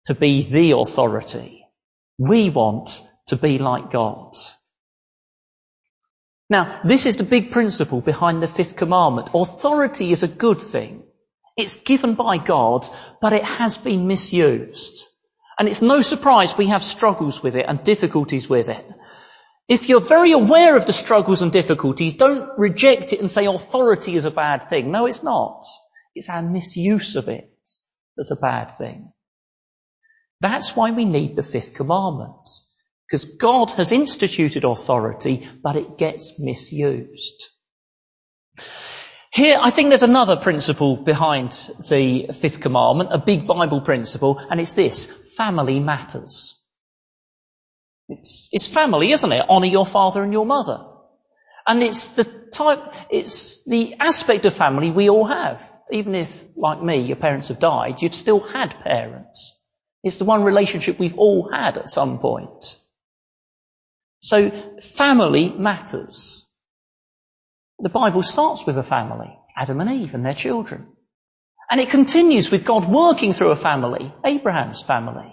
to 0.06 0.14
be 0.14 0.44
the 0.44 0.70
authority. 0.78 1.66
We 2.16 2.48
want 2.48 3.02
to 3.26 3.36
be 3.36 3.58
like 3.58 3.90
God. 3.90 4.34
Now, 6.52 6.82
this 6.84 7.06
is 7.06 7.16
the 7.16 7.24
big 7.24 7.50
principle 7.50 8.02
behind 8.02 8.42
the 8.42 8.46
fifth 8.46 8.76
commandment. 8.76 9.30
Authority 9.32 10.12
is 10.12 10.22
a 10.22 10.28
good 10.28 10.60
thing. 10.60 11.02
It's 11.56 11.76
given 11.76 12.14
by 12.14 12.36
God, 12.36 12.86
but 13.22 13.32
it 13.32 13.42
has 13.42 13.78
been 13.78 14.06
misused. 14.06 15.06
And 15.58 15.66
it's 15.66 15.80
no 15.80 16.02
surprise 16.02 16.58
we 16.58 16.66
have 16.66 16.82
struggles 16.82 17.42
with 17.42 17.56
it 17.56 17.64
and 17.66 17.82
difficulties 17.82 18.50
with 18.50 18.68
it. 18.68 18.84
If 19.66 19.88
you're 19.88 20.12
very 20.16 20.32
aware 20.32 20.76
of 20.76 20.84
the 20.84 20.92
struggles 20.92 21.40
and 21.40 21.50
difficulties, 21.50 22.18
don't 22.18 22.50
reject 22.58 23.14
it 23.14 23.20
and 23.20 23.30
say 23.30 23.46
authority 23.46 24.16
is 24.16 24.26
a 24.26 24.30
bad 24.30 24.68
thing. 24.68 24.90
No, 24.90 25.06
it's 25.06 25.22
not. 25.22 25.64
It's 26.14 26.28
our 26.28 26.42
misuse 26.42 27.16
of 27.16 27.30
it 27.30 27.48
that's 28.14 28.30
a 28.30 28.36
bad 28.36 28.76
thing. 28.76 29.10
That's 30.42 30.76
why 30.76 30.90
we 30.90 31.06
need 31.06 31.34
the 31.34 31.42
fifth 31.42 31.72
commandment. 31.74 32.46
Because 33.12 33.26
God 33.26 33.72
has 33.72 33.92
instituted 33.92 34.64
authority, 34.64 35.46
but 35.62 35.76
it 35.76 35.98
gets 35.98 36.40
misused. 36.40 37.50
Here, 39.30 39.58
I 39.60 39.68
think 39.68 39.90
there's 39.90 40.02
another 40.02 40.36
principle 40.36 40.96
behind 40.96 41.52
the 41.90 42.28
fifth 42.32 42.62
commandment, 42.62 43.10
a 43.12 43.18
big 43.18 43.46
Bible 43.46 43.82
principle, 43.82 44.38
and 44.38 44.58
it's 44.58 44.72
this. 44.72 45.04
Family 45.36 45.78
matters. 45.78 46.58
It's, 48.08 48.48
it's 48.50 48.68
family, 48.68 49.12
isn't 49.12 49.32
it? 49.32 49.46
Honour 49.46 49.66
your 49.66 49.84
father 49.84 50.22
and 50.22 50.32
your 50.32 50.46
mother. 50.46 50.82
And 51.66 51.82
it's 51.82 52.14
the 52.14 52.24
type, 52.24 52.94
it's 53.10 53.62
the 53.66 53.96
aspect 54.00 54.46
of 54.46 54.54
family 54.54 54.90
we 54.90 55.10
all 55.10 55.26
have. 55.26 55.62
Even 55.90 56.14
if, 56.14 56.46
like 56.56 56.82
me, 56.82 57.02
your 57.02 57.16
parents 57.16 57.48
have 57.48 57.58
died, 57.58 58.00
you've 58.00 58.14
still 58.14 58.40
had 58.40 58.70
parents. 58.82 59.60
It's 60.02 60.16
the 60.16 60.24
one 60.24 60.44
relationship 60.44 60.98
we've 60.98 61.18
all 61.18 61.50
had 61.52 61.76
at 61.76 61.90
some 61.90 62.18
point. 62.18 62.78
So 64.22 64.50
family 64.80 65.50
matters. 65.50 66.48
The 67.80 67.88
Bible 67.88 68.22
starts 68.22 68.64
with 68.64 68.78
a 68.78 68.84
family, 68.84 69.36
Adam 69.56 69.80
and 69.80 69.90
Eve 69.90 70.14
and 70.14 70.24
their 70.24 70.34
children. 70.34 70.86
And 71.68 71.80
it 71.80 71.90
continues 71.90 72.48
with 72.50 72.64
God 72.64 72.88
working 72.88 73.32
through 73.32 73.50
a 73.50 73.56
family, 73.56 74.14
Abraham's 74.24 74.80
family. 74.80 75.32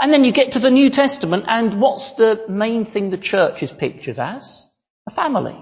And 0.00 0.12
then 0.12 0.22
you 0.22 0.30
get 0.30 0.52
to 0.52 0.60
the 0.60 0.70
New 0.70 0.90
Testament 0.90 1.46
and 1.48 1.80
what's 1.80 2.12
the 2.12 2.44
main 2.48 2.86
thing 2.86 3.10
the 3.10 3.18
church 3.18 3.64
is 3.64 3.72
pictured 3.72 4.20
as? 4.20 4.70
A 5.08 5.10
family. 5.10 5.60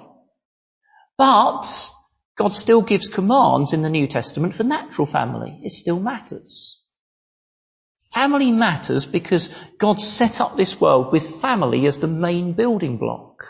But 1.16 1.90
God 2.36 2.54
still 2.54 2.82
gives 2.82 3.08
commands 3.08 3.72
in 3.72 3.80
the 3.80 3.88
New 3.88 4.08
Testament 4.08 4.54
for 4.54 4.62
natural 4.62 5.06
family. 5.06 5.58
It 5.62 5.72
still 5.72 5.98
matters. 5.98 6.84
Family 8.16 8.50
matters 8.50 9.04
because 9.04 9.54
God 9.76 10.00
set 10.00 10.40
up 10.40 10.56
this 10.56 10.80
world 10.80 11.12
with 11.12 11.42
family 11.42 11.84
as 11.84 11.98
the 11.98 12.06
main 12.06 12.54
building 12.54 12.96
block. 12.96 13.44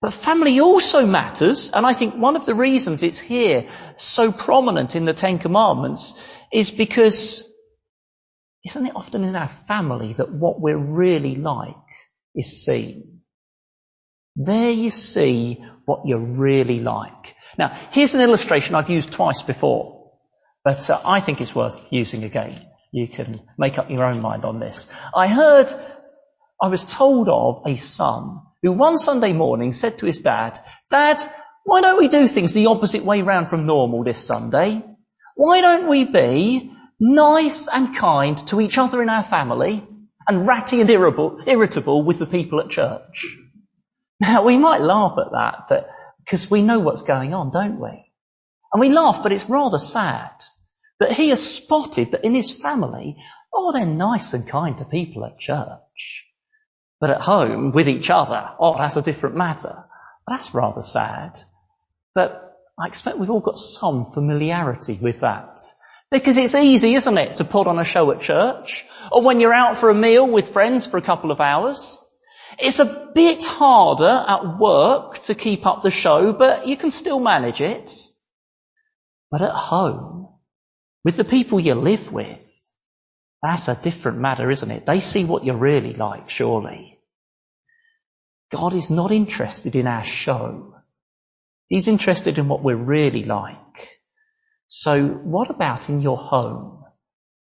But 0.00 0.14
family 0.14 0.60
also 0.60 1.04
matters, 1.06 1.68
and 1.72 1.84
I 1.84 1.92
think 1.92 2.14
one 2.14 2.36
of 2.36 2.46
the 2.46 2.54
reasons 2.54 3.02
it's 3.02 3.18
here 3.18 3.68
so 3.96 4.30
prominent 4.30 4.94
in 4.94 5.06
the 5.06 5.12
Ten 5.12 5.40
Commandments 5.40 6.14
is 6.52 6.70
because 6.70 7.42
isn't 8.64 8.86
it 8.86 8.94
often 8.94 9.24
in 9.24 9.34
our 9.34 9.48
family 9.48 10.12
that 10.12 10.30
what 10.30 10.60
we're 10.60 10.78
really 10.78 11.34
like 11.34 11.74
is 12.36 12.64
seen? 12.64 13.22
There 14.36 14.70
you 14.70 14.92
see 14.92 15.64
what 15.84 16.02
you're 16.06 16.18
really 16.18 16.78
like. 16.78 17.34
Now, 17.58 17.76
here's 17.90 18.14
an 18.14 18.20
illustration 18.20 18.76
I've 18.76 18.88
used 18.88 19.10
twice 19.10 19.42
before, 19.42 20.12
but 20.62 20.88
uh, 20.88 21.00
I 21.04 21.18
think 21.18 21.40
it's 21.40 21.56
worth 21.56 21.88
using 21.92 22.22
again. 22.22 22.68
You 22.92 23.08
can 23.08 23.40
make 23.56 23.78
up 23.78 23.90
your 23.90 24.04
own 24.04 24.20
mind 24.20 24.44
on 24.44 24.60
this. 24.60 24.92
I 25.16 25.26
heard, 25.26 25.72
I 26.62 26.68
was 26.68 26.92
told 26.92 27.28
of 27.28 27.62
a 27.66 27.76
son 27.76 28.42
who 28.62 28.70
one 28.72 28.98
Sunday 28.98 29.32
morning 29.32 29.72
said 29.72 29.98
to 29.98 30.06
his 30.06 30.20
dad, 30.20 30.58
Dad, 30.90 31.20
why 31.64 31.80
don't 31.80 31.98
we 31.98 32.08
do 32.08 32.28
things 32.28 32.52
the 32.52 32.66
opposite 32.66 33.02
way 33.02 33.22
round 33.22 33.48
from 33.48 33.64
normal 33.64 34.04
this 34.04 34.24
Sunday? 34.24 34.84
Why 35.36 35.62
don't 35.62 35.88
we 35.88 36.04
be 36.04 36.70
nice 37.00 37.66
and 37.66 37.96
kind 37.96 38.36
to 38.48 38.60
each 38.60 38.76
other 38.76 39.02
in 39.02 39.08
our 39.08 39.24
family 39.24 39.82
and 40.28 40.46
ratty 40.46 40.82
and 40.82 40.90
irritable, 40.90 41.42
irritable 41.46 42.04
with 42.04 42.18
the 42.18 42.26
people 42.26 42.60
at 42.60 42.68
church? 42.68 43.36
Now 44.20 44.44
we 44.44 44.58
might 44.58 44.82
laugh 44.82 45.16
at 45.18 45.32
that, 45.32 45.66
but 45.70 45.88
because 46.24 46.50
we 46.50 46.60
know 46.62 46.78
what's 46.78 47.02
going 47.02 47.32
on, 47.32 47.50
don't 47.50 47.80
we? 47.80 48.04
And 48.72 48.80
we 48.80 48.90
laugh, 48.90 49.22
but 49.22 49.32
it's 49.32 49.48
rather 49.48 49.78
sad 49.78 50.30
that 51.02 51.12
he 51.12 51.28
has 51.30 51.42
spotted 51.42 52.12
that 52.12 52.24
in 52.24 52.34
his 52.34 52.50
family, 52.50 53.16
oh, 53.52 53.72
they're 53.72 53.86
nice 53.86 54.32
and 54.32 54.46
kind 54.46 54.78
to 54.78 54.84
people 54.84 55.24
at 55.24 55.38
church. 55.38 56.26
But 57.00 57.10
at 57.10 57.20
home, 57.20 57.72
with 57.72 57.88
each 57.88 58.10
other, 58.10 58.50
oh, 58.60 58.78
that's 58.78 58.96
a 58.96 59.02
different 59.02 59.36
matter. 59.36 59.84
That's 60.28 60.54
rather 60.54 60.82
sad. 60.82 61.40
But 62.14 62.56
I 62.78 62.86
expect 62.86 63.18
we've 63.18 63.30
all 63.30 63.40
got 63.40 63.58
some 63.58 64.12
familiarity 64.12 64.98
with 65.00 65.20
that. 65.20 65.60
Because 66.12 66.36
it's 66.36 66.54
easy, 66.54 66.94
isn't 66.94 67.18
it, 67.18 67.38
to 67.38 67.44
put 67.44 67.66
on 67.66 67.78
a 67.78 67.84
show 67.84 68.10
at 68.12 68.20
church? 68.20 68.84
Or 69.10 69.22
when 69.22 69.40
you're 69.40 69.52
out 69.52 69.78
for 69.78 69.90
a 69.90 69.94
meal 69.94 70.28
with 70.28 70.50
friends 70.50 70.86
for 70.86 70.98
a 70.98 71.02
couple 71.02 71.32
of 71.32 71.40
hours? 71.40 71.98
It's 72.58 72.78
a 72.78 73.10
bit 73.14 73.44
harder 73.44 74.24
at 74.28 74.58
work 74.58 75.18
to 75.20 75.34
keep 75.34 75.66
up 75.66 75.82
the 75.82 75.90
show, 75.90 76.32
but 76.32 76.66
you 76.66 76.76
can 76.76 76.90
still 76.90 77.18
manage 77.18 77.60
it. 77.60 77.90
But 79.30 79.42
at 79.42 79.50
home, 79.50 80.21
with 81.04 81.16
the 81.16 81.24
people 81.24 81.60
you 81.60 81.74
live 81.74 82.12
with, 82.12 82.48
that's 83.42 83.68
a 83.68 83.74
different 83.74 84.18
matter, 84.18 84.50
isn't 84.50 84.70
it? 84.70 84.86
They 84.86 85.00
see 85.00 85.24
what 85.24 85.44
you're 85.44 85.56
really 85.56 85.94
like, 85.94 86.30
surely. 86.30 86.98
God 88.52 88.74
is 88.74 88.90
not 88.90 89.10
interested 89.10 89.74
in 89.74 89.86
our 89.86 90.04
show. 90.04 90.76
He's 91.68 91.88
interested 91.88 92.38
in 92.38 92.48
what 92.48 92.62
we're 92.62 92.76
really 92.76 93.24
like. 93.24 93.56
So 94.68 95.06
what 95.06 95.50
about 95.50 95.88
in 95.88 96.02
your 96.02 96.18
home? 96.18 96.84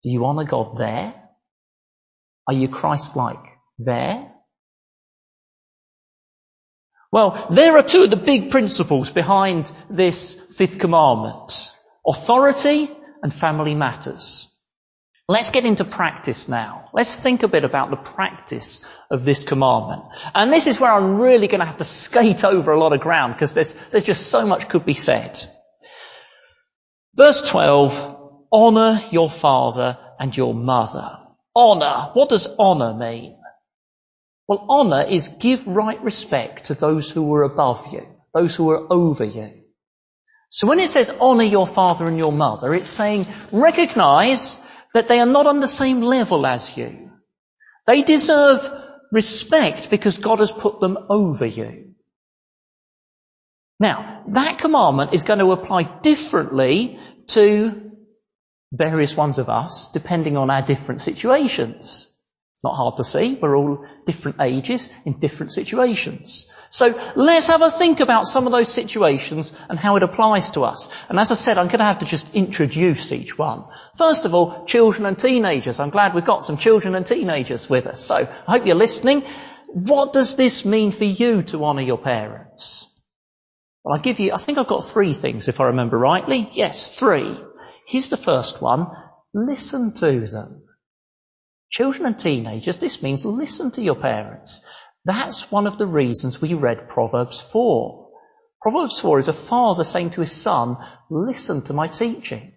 Do 0.02 0.11
you 0.11 0.25
honour 0.25 0.44
God 0.44 0.78
there? 0.78 1.14
Are 2.49 2.54
you 2.54 2.68
Christ-like 2.68 3.44
there? 3.78 4.30
Well, 7.12 7.46
there 7.50 7.76
are 7.76 7.82
two 7.82 8.02
of 8.02 8.11
the 8.11 8.16
big 8.16 8.50
principles 8.50 9.11
behind 9.11 9.70
this 9.88 10.34
fifth 10.34 10.78
commandment. 10.78 11.70
Authority 12.06 12.90
and 13.24 13.34
family 13.34 13.74
matters. 13.74 14.54
Let's 15.26 15.48
get 15.48 15.64
into 15.64 15.86
practice 15.86 16.46
now. 16.50 16.90
Let's 16.92 17.16
think 17.16 17.42
a 17.42 17.48
bit 17.48 17.64
about 17.64 17.88
the 17.88 17.96
practice 17.96 18.84
of 19.10 19.24
this 19.24 19.42
commandment. 19.42 20.02
And 20.34 20.52
this 20.52 20.66
is 20.66 20.78
where 20.78 20.92
I'm 20.92 21.16
really 21.16 21.46
going 21.46 21.60
to 21.60 21.66
have 21.66 21.78
to 21.78 21.84
skate 21.84 22.44
over 22.44 22.72
a 22.72 22.78
lot 22.78 22.92
of 22.92 23.00
ground 23.00 23.32
because 23.32 23.54
there's, 23.54 23.72
there's 23.90 24.04
just 24.04 24.26
so 24.26 24.46
much 24.46 24.68
could 24.68 24.84
be 24.84 24.92
said. 24.92 25.42
Verse 27.16 27.48
12, 27.48 28.42
honour 28.52 29.00
your 29.10 29.30
father 29.30 29.98
and 30.20 30.36
your 30.36 30.52
mother. 30.52 31.18
Honour. 31.56 32.10
What 32.12 32.28
does 32.28 32.46
honour 32.58 32.92
mean? 32.92 33.38
Well, 34.46 34.66
honour 34.68 35.04
is 35.04 35.28
give 35.28 35.66
right 35.66 36.02
respect 36.04 36.64
to 36.64 36.74
those 36.74 37.10
who 37.10 37.34
are 37.34 37.44
above 37.44 37.86
you, 37.90 38.06
those 38.34 38.54
who 38.54 38.70
are 38.72 38.92
over 38.92 39.24
you. 39.24 39.63
So 40.54 40.68
when 40.68 40.78
it 40.78 40.88
says 40.88 41.11
honour 41.11 41.42
your 41.42 41.66
father 41.66 42.06
and 42.06 42.16
your 42.16 42.30
mother, 42.30 42.73
it's 42.73 42.88
saying 42.88 43.26
recognise 43.50 44.64
that 44.94 45.08
they 45.08 45.18
are 45.18 45.26
not 45.26 45.49
on 45.49 45.58
the 45.58 45.66
same 45.66 46.00
level 46.00 46.46
as 46.46 46.76
you. 46.76 47.11
They 47.88 48.02
deserve 48.02 48.61
respect 49.11 49.90
because 49.90 50.18
God 50.18 50.38
has 50.38 50.52
put 50.52 50.78
them 50.78 50.96
over 51.11 51.44
you. 51.44 51.94
Now, 53.80 54.23
that 54.28 54.58
commandment 54.58 55.12
is 55.12 55.25
going 55.25 55.40
to 55.40 55.50
apply 55.50 55.82
differently 56.02 57.00
to 57.30 57.90
various 58.70 59.16
ones 59.16 59.38
of 59.38 59.49
us, 59.49 59.88
depending 59.88 60.37
on 60.37 60.50
our 60.50 60.62
different 60.62 61.00
situations. 61.00 62.13
Not 62.64 62.76
hard 62.76 62.97
to 62.97 63.04
see. 63.04 63.35
We're 63.35 63.59
all 63.59 63.85
different 64.06 64.40
ages 64.40 64.90
in 65.04 65.18
different 65.18 65.52
situations. 65.52 66.50
So 66.71 66.99
let's 67.14 67.49
have 67.49 67.61
a 67.61 67.71
think 67.71 68.00
about 68.00 68.26
some 68.26 68.47
of 68.47 68.52
those 68.52 68.73
situations 68.73 69.52
and 69.68 69.78
how 69.78 69.97
it 69.97 70.02
applies 70.02 70.49
to 70.52 70.64
us. 70.64 70.88
And 71.11 71.21
as 71.21 71.30
I 71.30 71.35
said, 71.35 71.59
I'm 71.59 71.66
going 71.66 71.80
to 71.80 71.85
have 71.85 71.99
to 71.99 72.06
just 72.06 72.35
introduce 72.35 73.12
each 73.12 73.37
one. 73.37 73.64
First 73.99 74.25
of 74.25 74.33
all, 74.33 74.64
children 74.64 75.04
and 75.04 75.18
teenagers. 75.18 75.78
I'm 75.78 75.90
glad 75.90 76.14
we've 76.14 76.25
got 76.25 76.42
some 76.42 76.56
children 76.56 76.94
and 76.94 77.04
teenagers 77.04 77.68
with 77.68 77.87
us. 77.87 78.02
So 78.02 78.16
I 78.16 78.50
hope 78.50 78.64
you're 78.64 78.76
listening. 78.76 79.25
What 79.68 80.14
does 80.14 80.35
this 80.35 80.64
mean 80.64 80.90
for 80.90 81.04
you 81.04 81.42
to 81.42 81.62
honour 81.66 81.83
your 81.83 81.99
parents? 81.99 82.90
Well, 83.85 83.97
I'll 83.97 84.02
give 84.02 84.21
you, 84.21 84.33
I 84.33 84.38
think 84.38 84.56
I've 84.56 84.66
got 84.66 84.87
three 84.87 85.12
things 85.12 85.49
if 85.49 85.61
I 85.61 85.64
remember 85.64 85.99
rightly. 85.99 86.49
Yes, 86.54 86.97
three. 86.97 87.37
Here's 87.87 88.09
the 88.09 88.16
first 88.16 88.62
one. 88.62 88.87
Listen 89.35 89.92
to 89.97 90.26
them. 90.26 90.63
Children 91.74 92.06
and 92.06 92.16
teenagers, 92.16 92.78
this 92.78 93.02
means 93.02 93.24
listen 93.24 93.72
to 93.72 93.82
your 93.82 93.96
parents. 93.96 94.64
That's 95.04 95.50
one 95.50 95.66
of 95.66 95.76
the 95.76 95.88
reasons 95.88 96.40
we 96.40 96.54
read 96.54 96.88
Proverbs 96.88 97.40
4. 97.40 98.10
Proverbs 98.62 99.00
4 99.00 99.18
is 99.18 99.26
a 99.26 99.32
father 99.32 99.82
saying 99.82 100.10
to 100.10 100.20
his 100.20 100.30
son, 100.30 100.76
listen 101.10 101.62
to 101.62 101.72
my 101.72 101.88
teaching. 101.88 102.52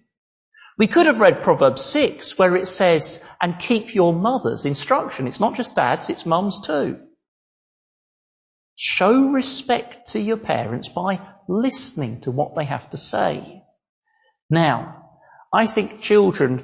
We 0.78 0.86
could 0.86 1.08
have 1.08 1.20
read 1.20 1.42
Proverbs 1.42 1.82
6 1.82 2.38
where 2.38 2.56
it 2.56 2.68
says, 2.68 3.26
and 3.42 3.58
keep 3.58 3.96
your 3.96 4.14
mother's 4.14 4.66
instruction. 4.66 5.26
It's 5.26 5.40
not 5.40 5.56
just 5.56 5.74
dads, 5.74 6.12
it's 6.12 6.28
mums 6.28 6.62
too. 6.62 7.00
Show 8.76 9.32
respect 9.32 10.10
to 10.10 10.20
your 10.20 10.38
parents 10.38 10.90
by 10.90 11.28
listening 11.50 12.22
to 12.22 12.30
what 12.30 12.56
they 12.56 12.66
have 12.66 12.88
to 12.92 12.98
say. 12.98 13.64
Now, 14.48 15.10
I 15.52 15.66
think 15.66 16.02
children 16.02 16.60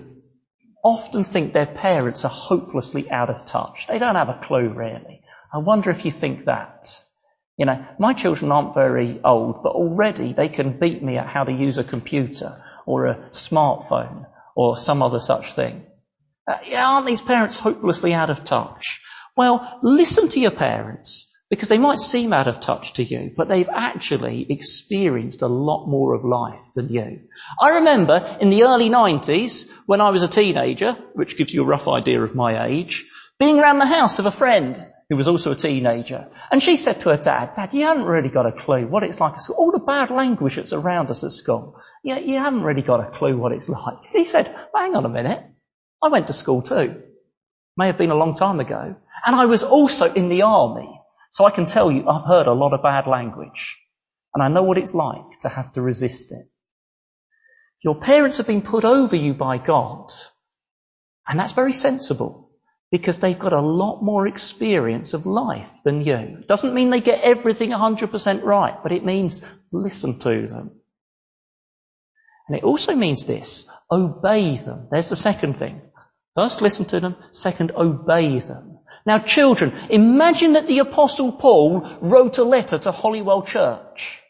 often 0.84 1.24
think 1.24 1.54
their 1.54 1.66
parents 1.66 2.26
are 2.26 2.32
hopelessly 2.32 3.10
out 3.10 3.30
of 3.30 3.46
touch. 3.46 3.88
They 3.88 4.00
don't 4.00 4.16
have 4.16 4.30
a 4.30 4.42
clue 4.44 4.70
really. 4.70 5.22
I 5.52 5.60
wonder 5.60 5.90
if 5.90 6.06
you 6.06 6.12
think 6.12 6.46
that. 6.46 7.00
You 7.58 7.68
know, 7.68 7.86
my 8.00 8.14
children 8.14 8.52
aren't 8.52 8.74
very 8.74 9.22
old, 9.24 9.62
but 9.64 9.74
already 9.74 10.34
they 10.34 10.50
can 10.50 10.80
beat 10.80 11.04
me 11.04 11.18
at 11.18 11.28
how 11.28 11.44
to 11.44 11.52
use 11.52 11.78
a 11.78 11.84
computer 11.84 12.62
or 12.86 13.06
a 13.06 13.30
smartphone 13.32 14.26
or 14.56 14.78
some 14.78 15.02
other 15.02 15.20
such 15.20 15.54
thing. 15.54 15.86
Uh, 16.48 16.58
aren't 16.76 17.06
these 17.06 17.22
parents 17.22 17.56
hopelessly 17.56 18.14
out 18.14 18.30
of 18.30 18.44
touch? 18.44 19.02
Well, 19.38 19.80
listen 19.82 20.28
to 20.30 20.40
your 20.40 20.52
parents 20.52 21.33
because 21.54 21.70
they 21.70 21.78
might 21.78 22.00
seem 22.00 22.34
out 22.34 22.48
of 22.48 22.60
touch 22.60 22.94
to 22.94 23.04
you, 23.04 23.32
but 23.38 23.48
they've 23.48 23.70
actually 23.70 24.52
experienced 24.52 25.44
a 25.44 25.48
lot 25.48 25.86
more 25.86 26.16
of 26.16 26.26
life 26.26 26.60
than 26.74 26.90
you. 26.90 27.20
I 27.62 27.76
remember 27.76 28.38
in 28.42 28.50
the 28.50 28.64
early 28.64 28.90
90s, 28.90 29.70
when 29.86 30.02
I 30.02 30.10
was 30.10 30.24
a 30.24 30.28
teenager, 30.28 30.98
which 31.14 31.38
gives 31.38 31.54
you 31.54 31.62
a 31.62 31.68
rough 31.68 31.88
idea 31.88 32.24
of 32.24 32.34
my 32.34 32.66
age, 32.66 33.08
being 33.38 33.60
around 33.60 33.78
the 33.78 33.86
house 33.86 34.18
of 34.18 34.26
a 34.26 34.32
friend 34.32 34.84
who 35.12 35.16
was 35.16 35.28
also 35.28 35.52
a 35.52 35.56
teenager. 35.56 36.28
And 36.50 36.64
she 36.64 36.76
said 36.76 37.02
to 37.02 37.10
her 37.10 37.24
dad, 37.24 37.52
Dad, 37.56 37.72
you 37.72 37.84
haven't 37.84 38.06
really 38.06 38.30
got 38.30 38.48
a 38.48 38.52
clue 38.52 38.88
what 38.88 39.04
it's 39.04 39.20
like. 39.20 39.36
All 39.56 39.72
the 39.72 39.78
bad 39.78 40.10
language 40.10 40.56
that's 40.56 40.74
around 40.74 41.12
us 41.12 41.24
at 41.24 41.34
school. 41.34 41.80
You, 42.04 42.16
you 42.16 42.40
haven't 42.40 42.64
really 42.64 42.82
got 42.82 43.08
a 43.08 43.12
clue 43.12 43.38
what 43.38 43.52
it's 43.52 43.70
like. 43.70 44.00
He 44.12 44.26
said, 44.26 44.52
well, 44.74 44.82
hang 44.82 44.96
on 44.96 45.06
a 45.06 45.10
minute. 45.10 45.46
I 46.04 46.10
went 46.10 46.26
to 46.28 46.34
school 46.34 46.64
too. 46.64 47.04
May 47.78 47.86
have 47.86 48.00
been 48.00 48.10
a 48.10 48.16
long 48.16 48.34
time 48.34 48.60
ago. 48.60 48.96
And 49.24 49.36
I 49.36 49.46
was 49.46 49.62
also 49.62 50.12
in 50.12 50.30
the 50.30 50.42
army. 50.42 51.00
So 51.34 51.46
I 51.46 51.50
can 51.50 51.66
tell 51.66 51.92
you, 51.92 52.08
I've 52.08 52.26
heard 52.26 52.46
a 52.46 52.54
lot 52.54 52.74
of 52.74 52.84
bad 52.84 53.08
language. 53.08 53.76
And 54.36 54.44
I 54.44 54.50
know 54.50 54.62
what 54.62 54.78
it's 54.78 54.94
like 54.94 55.40
to 55.42 55.50
have 55.50 55.74
to 55.74 55.82
resist 55.82 56.32
it. 56.32 56.48
Your 57.84 57.96
parents 57.96 58.38
have 58.38 58.46
been 58.46 58.62
put 58.62 58.86
over 58.86 59.16
you 59.16 59.34
by 59.34 59.58
God. 59.58 60.12
And 61.28 61.40
that's 61.40 61.54
very 61.54 61.74
sensible 61.74 62.52
because 62.92 63.18
they've 63.18 63.38
got 63.38 63.52
a 63.52 63.60
lot 63.60 64.04
more 64.04 64.28
experience 64.28 65.16
of 65.16 65.26
life 65.26 65.68
than 65.84 66.02
you. 66.02 66.44
Doesn't 66.48 66.76
mean 66.76 66.92
they 66.92 67.02
get 67.02 67.22
everything 67.22 67.72
100% 67.72 68.44
right, 68.44 68.78
but 68.84 68.92
it 68.92 69.04
means 69.04 69.44
listen 69.72 70.20
to 70.20 70.48
them. 70.48 70.70
And 72.48 72.58
it 72.58 72.64
also 72.64 72.94
means 72.94 73.26
this, 73.26 73.68
obey 73.90 74.58
them. 74.58 74.88
There's 74.92 75.10
the 75.10 75.16
second 75.16 75.56
thing. 75.58 75.82
First, 76.36 76.62
listen 76.62 76.86
to 76.86 77.00
them. 77.00 77.16
Second, 77.32 77.72
obey 77.76 78.40
them. 78.40 78.73
Now 79.06 79.20
children, 79.20 79.74
imagine 79.90 80.54
that 80.54 80.68
the 80.68 80.80
apostle 80.80 81.34
Paul 81.34 81.88
wrote 82.02 82.38
a 82.38 82.44
letter 82.44 82.78
to 82.80 82.92
Holywell 82.92 83.44
Church. 83.44 84.24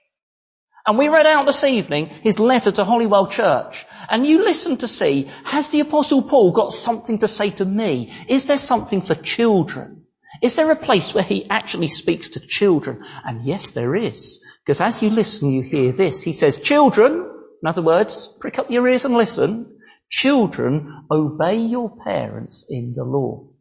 And 0.85 0.97
we 0.97 1.07
read 1.07 1.25
out 1.25 1.45
this 1.45 1.63
evening 1.63 2.07
his 2.07 2.39
letter 2.39 2.71
to 2.71 2.83
Holywell 2.83 3.27
Church. 3.27 3.85
And 4.09 4.25
you 4.25 4.43
listen 4.43 4.77
to 4.77 4.87
see, 4.87 5.31
has 5.45 5.69
the 5.69 5.79
apostle 5.79 6.23
Paul 6.23 6.51
got 6.51 6.73
something 6.73 7.19
to 7.19 7.27
say 7.27 7.51
to 7.51 7.65
me? 7.65 8.13
Is 8.27 8.47
there 8.47 8.57
something 8.57 9.01
for 9.01 9.15
children? 9.15 10.05
Is 10.41 10.55
there 10.55 10.71
a 10.71 10.75
place 10.75 11.13
where 11.13 11.23
he 11.23 11.49
actually 11.49 11.87
speaks 11.87 12.29
to 12.29 12.41
children? 12.41 13.05
And 13.23 13.45
yes, 13.45 13.71
there 13.71 13.95
is. 13.95 14.43
Because 14.65 14.81
as 14.81 15.01
you 15.01 15.09
listen, 15.09 15.51
you 15.51 15.61
hear 15.61 15.93
this. 15.93 16.21
He 16.21 16.33
says, 16.33 16.59
children, 16.59 17.13
in 17.13 17.67
other 17.69 17.81
words, 17.81 18.27
prick 18.41 18.59
up 18.59 18.69
your 18.69 18.87
ears 18.89 19.05
and 19.05 19.13
listen. 19.13 19.77
Children, 20.09 21.05
obey 21.09 21.59
your 21.59 21.95
parents 22.03 22.65
in 22.69 22.93
the 22.93 23.05
Lord. 23.05 23.55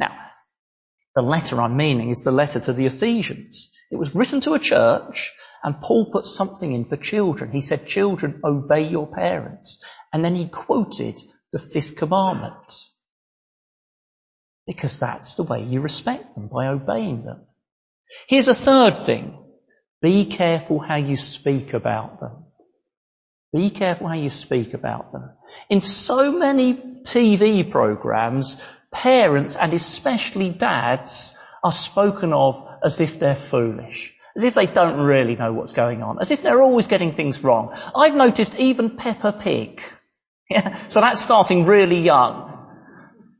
Now, 0.00 0.10
the 1.14 1.22
letter 1.22 1.60
I'm 1.60 1.76
meaning 1.76 2.10
is 2.10 2.22
the 2.22 2.32
letter 2.32 2.60
to 2.60 2.72
the 2.72 2.86
Ephesians. 2.86 3.72
It 3.90 3.96
was 3.96 4.14
written 4.14 4.40
to 4.42 4.54
a 4.54 4.58
church 4.58 5.32
and 5.62 5.80
Paul 5.80 6.10
put 6.12 6.26
something 6.26 6.72
in 6.72 6.84
for 6.84 6.96
children. 6.96 7.50
He 7.50 7.60
said, 7.60 7.86
children, 7.86 8.40
obey 8.44 8.88
your 8.88 9.06
parents. 9.06 9.82
And 10.12 10.24
then 10.24 10.34
he 10.34 10.48
quoted 10.48 11.16
the 11.52 11.58
fifth 11.58 11.96
commandment. 11.96 12.72
Because 14.66 14.98
that's 14.98 15.34
the 15.34 15.42
way 15.42 15.62
you 15.62 15.80
respect 15.80 16.34
them, 16.34 16.48
by 16.48 16.68
obeying 16.68 17.24
them. 17.24 17.46
Here's 18.28 18.48
a 18.48 18.54
third 18.54 18.98
thing. 18.98 19.36
Be 20.00 20.26
careful 20.26 20.78
how 20.78 20.96
you 20.96 21.16
speak 21.16 21.72
about 21.74 22.20
them. 22.20 22.44
Be 23.52 23.70
careful 23.70 24.08
how 24.08 24.14
you 24.14 24.30
speak 24.30 24.74
about 24.74 25.10
them. 25.10 25.30
In 25.70 25.80
so 25.80 26.32
many 26.32 26.74
TV 26.74 27.68
programs, 27.68 28.60
parents 28.92 29.56
and 29.56 29.72
especially 29.72 30.50
dads 30.50 31.36
are 31.62 31.72
spoken 31.72 32.32
of 32.32 32.66
as 32.84 33.00
if 33.00 33.18
they're 33.18 33.36
foolish, 33.36 34.14
as 34.36 34.44
if 34.44 34.54
they 34.54 34.66
don't 34.66 35.00
really 35.00 35.36
know 35.36 35.52
what's 35.52 35.72
going 35.72 36.02
on, 36.02 36.18
as 36.20 36.30
if 36.30 36.42
they're 36.42 36.62
always 36.62 36.86
getting 36.86 37.12
things 37.12 37.42
wrong. 37.42 37.76
I've 37.94 38.14
noticed 38.14 38.58
even 38.58 38.96
Peppa 38.96 39.32
Pig. 39.32 39.82
Yeah, 40.50 40.88
so 40.88 41.02
that's 41.02 41.20
starting 41.20 41.66
really 41.66 41.98
young. 41.98 42.48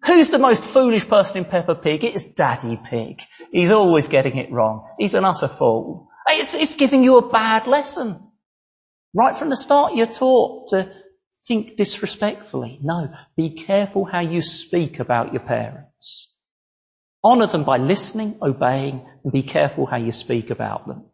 Who's 0.04 0.28
the 0.28 0.38
most 0.38 0.62
foolish 0.62 1.08
person 1.08 1.38
in 1.38 1.44
Peppa 1.46 1.74
Pig? 1.74 2.04
It's 2.04 2.22
Daddy 2.22 2.78
Pig. 2.84 3.22
He's 3.50 3.70
always 3.70 4.08
getting 4.08 4.36
it 4.36 4.52
wrong. 4.52 4.86
He's 4.98 5.14
an 5.14 5.24
utter 5.24 5.48
fool. 5.48 6.08
It's, 6.28 6.52
it's 6.52 6.76
giving 6.76 7.02
you 7.02 7.16
a 7.16 7.30
bad 7.30 7.66
lesson. 7.66 8.28
Right 9.14 9.38
from 9.38 9.48
the 9.48 9.56
start, 9.56 9.94
you're 9.94 10.06
taught 10.06 10.68
to 10.68 10.92
think 11.46 11.76
disrespectfully. 11.76 12.78
No, 12.82 13.12
be 13.36 13.50
careful 13.50 14.04
how 14.04 14.20
you 14.20 14.42
speak 14.42 14.98
about 14.98 15.32
your 15.32 15.42
parents. 15.42 16.34
Honour 17.24 17.48
them 17.48 17.64
by 17.64 17.78
listening, 17.78 18.38
obeying, 18.40 19.06
and 19.24 19.32
be 19.32 19.42
careful 19.42 19.86
how 19.86 19.96
you 19.96 20.12
speak 20.12 20.50
about 20.50 20.86
them. 20.86 21.04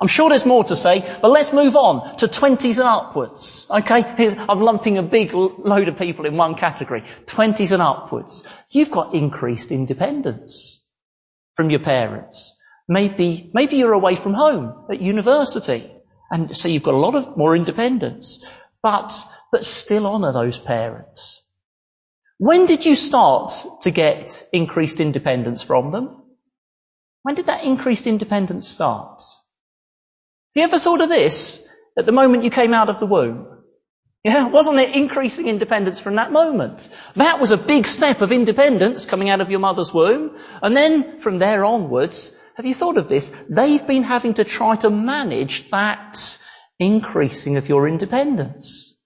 I'm 0.00 0.08
sure 0.08 0.28
there's 0.28 0.44
more 0.44 0.64
to 0.64 0.76
say, 0.76 1.00
but 1.22 1.30
let's 1.30 1.52
move 1.52 1.74
on 1.74 2.18
to 2.18 2.28
20s 2.28 2.78
and 2.78 2.88
upwards. 2.88 3.66
Okay? 3.70 4.04
I'm 4.48 4.60
lumping 4.60 4.98
a 4.98 5.02
big 5.02 5.32
load 5.32 5.88
of 5.88 5.98
people 5.98 6.26
in 6.26 6.36
one 6.36 6.56
category. 6.56 7.04
20s 7.26 7.72
and 7.72 7.82
upwards. 7.82 8.46
You've 8.70 8.90
got 8.90 9.14
increased 9.14 9.72
independence 9.72 10.86
from 11.54 11.70
your 11.70 11.80
parents. 11.80 12.60
Maybe, 12.86 13.50
maybe 13.54 13.76
you're 13.76 13.92
away 13.92 14.16
from 14.16 14.34
home 14.34 14.86
at 14.90 15.00
university. 15.00 15.90
And 16.30 16.54
so 16.56 16.68
you've 16.68 16.82
got 16.82 16.94
a 16.94 16.98
lot 16.98 17.14
of 17.14 17.36
more 17.36 17.56
independence. 17.56 18.44
But, 18.82 19.12
but 19.50 19.64
still 19.64 20.06
honour 20.06 20.32
those 20.32 20.58
parents. 20.58 21.42
When 22.38 22.66
did 22.66 22.86
you 22.86 22.94
start 22.94 23.52
to 23.80 23.90
get 23.90 24.46
increased 24.52 25.00
independence 25.00 25.64
from 25.64 25.90
them? 25.90 26.22
When 27.22 27.34
did 27.34 27.46
that 27.46 27.64
increased 27.64 28.06
independence 28.06 28.68
start? 28.68 29.22
Have 30.54 30.60
you 30.60 30.62
ever 30.62 30.78
thought 30.78 31.00
of 31.00 31.08
this 31.08 31.68
at 31.98 32.06
the 32.06 32.12
moment 32.12 32.44
you 32.44 32.50
came 32.50 32.72
out 32.72 32.88
of 32.88 33.00
the 33.00 33.06
womb? 33.06 33.58
Yeah, 34.24 34.48
wasn't 34.48 34.78
it 34.78 34.94
increasing 34.94 35.48
independence 35.48 36.00
from 36.00 36.16
that 36.16 36.32
moment? 36.32 36.90
That 37.16 37.40
was 37.40 37.50
a 37.50 37.56
big 37.56 37.86
step 37.86 38.20
of 38.20 38.32
independence 38.32 39.06
coming 39.06 39.30
out 39.30 39.40
of 39.40 39.50
your 39.50 39.60
mother's 39.60 39.92
womb. 39.92 40.38
And 40.62 40.76
then 40.76 41.20
from 41.20 41.38
there 41.38 41.64
onwards, 41.64 42.34
have 42.56 42.66
you 42.66 42.74
thought 42.74 42.98
of 42.98 43.08
this? 43.08 43.30
They've 43.48 43.86
been 43.86 44.02
having 44.02 44.34
to 44.34 44.44
try 44.44 44.76
to 44.76 44.90
manage 44.90 45.70
that 45.70 46.38
increasing 46.78 47.56
of 47.56 47.68
your 47.68 47.88
independence. 47.88 48.96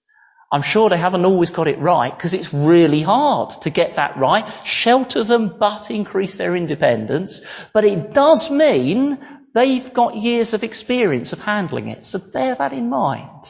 I'm 0.51 0.61
sure 0.61 0.89
they 0.89 0.97
haven't 0.97 1.25
always 1.25 1.49
got 1.49 1.67
it 1.67 1.79
right 1.79 2.15
because 2.15 2.35
it's 2.35 2.53
really 2.53 3.01
hard 3.01 3.49
to 3.61 3.71
get 3.71 3.95
that 3.95 4.17
right. 4.17 4.45
Shelter 4.65 5.23
them 5.23 5.55
but 5.59 5.89
increase 5.89 6.37
their 6.37 6.55
independence. 6.55 7.41
But 7.73 7.85
it 7.85 8.13
does 8.13 8.51
mean 8.51 9.17
they've 9.55 9.93
got 9.93 10.15
years 10.15 10.53
of 10.53 10.63
experience 10.63 11.33
of 11.33 11.39
handling 11.39 11.87
it. 11.87 12.05
So 12.05 12.19
bear 12.19 12.53
that 12.53 12.71
in 12.71 12.87
mind. 12.87 13.49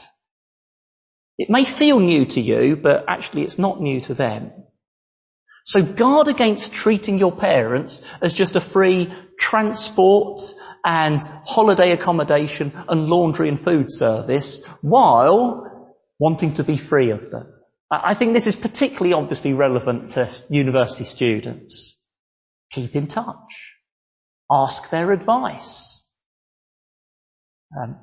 It 1.37 1.49
may 1.49 1.65
feel 1.65 1.99
new 1.99 2.25
to 2.27 2.41
you, 2.41 2.77
but 2.77 3.03
actually 3.09 3.41
it's 3.41 3.59
not 3.59 3.81
new 3.81 3.99
to 4.01 4.13
them. 4.13 4.51
So 5.65 5.81
guard 5.81 6.27
against 6.27 6.73
treating 6.73 7.19
your 7.19 7.31
parents 7.31 8.01
as 8.21 8.33
just 8.33 8.55
a 8.55 8.59
free 8.59 9.13
transport 9.39 10.41
and 10.85 11.23
holiday 11.45 11.91
accommodation 11.91 12.73
and 12.89 13.07
laundry 13.07 13.47
and 13.47 13.59
food 13.59 13.91
service 13.91 14.63
while 14.81 15.95
wanting 16.19 16.55
to 16.55 16.63
be 16.63 16.77
free 16.77 17.11
of 17.11 17.31
them. 17.31 17.47
I 17.89 18.15
think 18.15 18.33
this 18.33 18.47
is 18.47 18.55
particularly 18.55 19.13
obviously 19.13 19.53
relevant 19.53 20.13
to 20.13 20.29
university 20.49 21.05
students. 21.05 22.01
Keep 22.71 22.95
in 22.95 23.07
touch. 23.07 23.75
Ask 24.51 24.89
their 24.89 25.11
advice. 25.11 26.05
Um, 27.79 27.97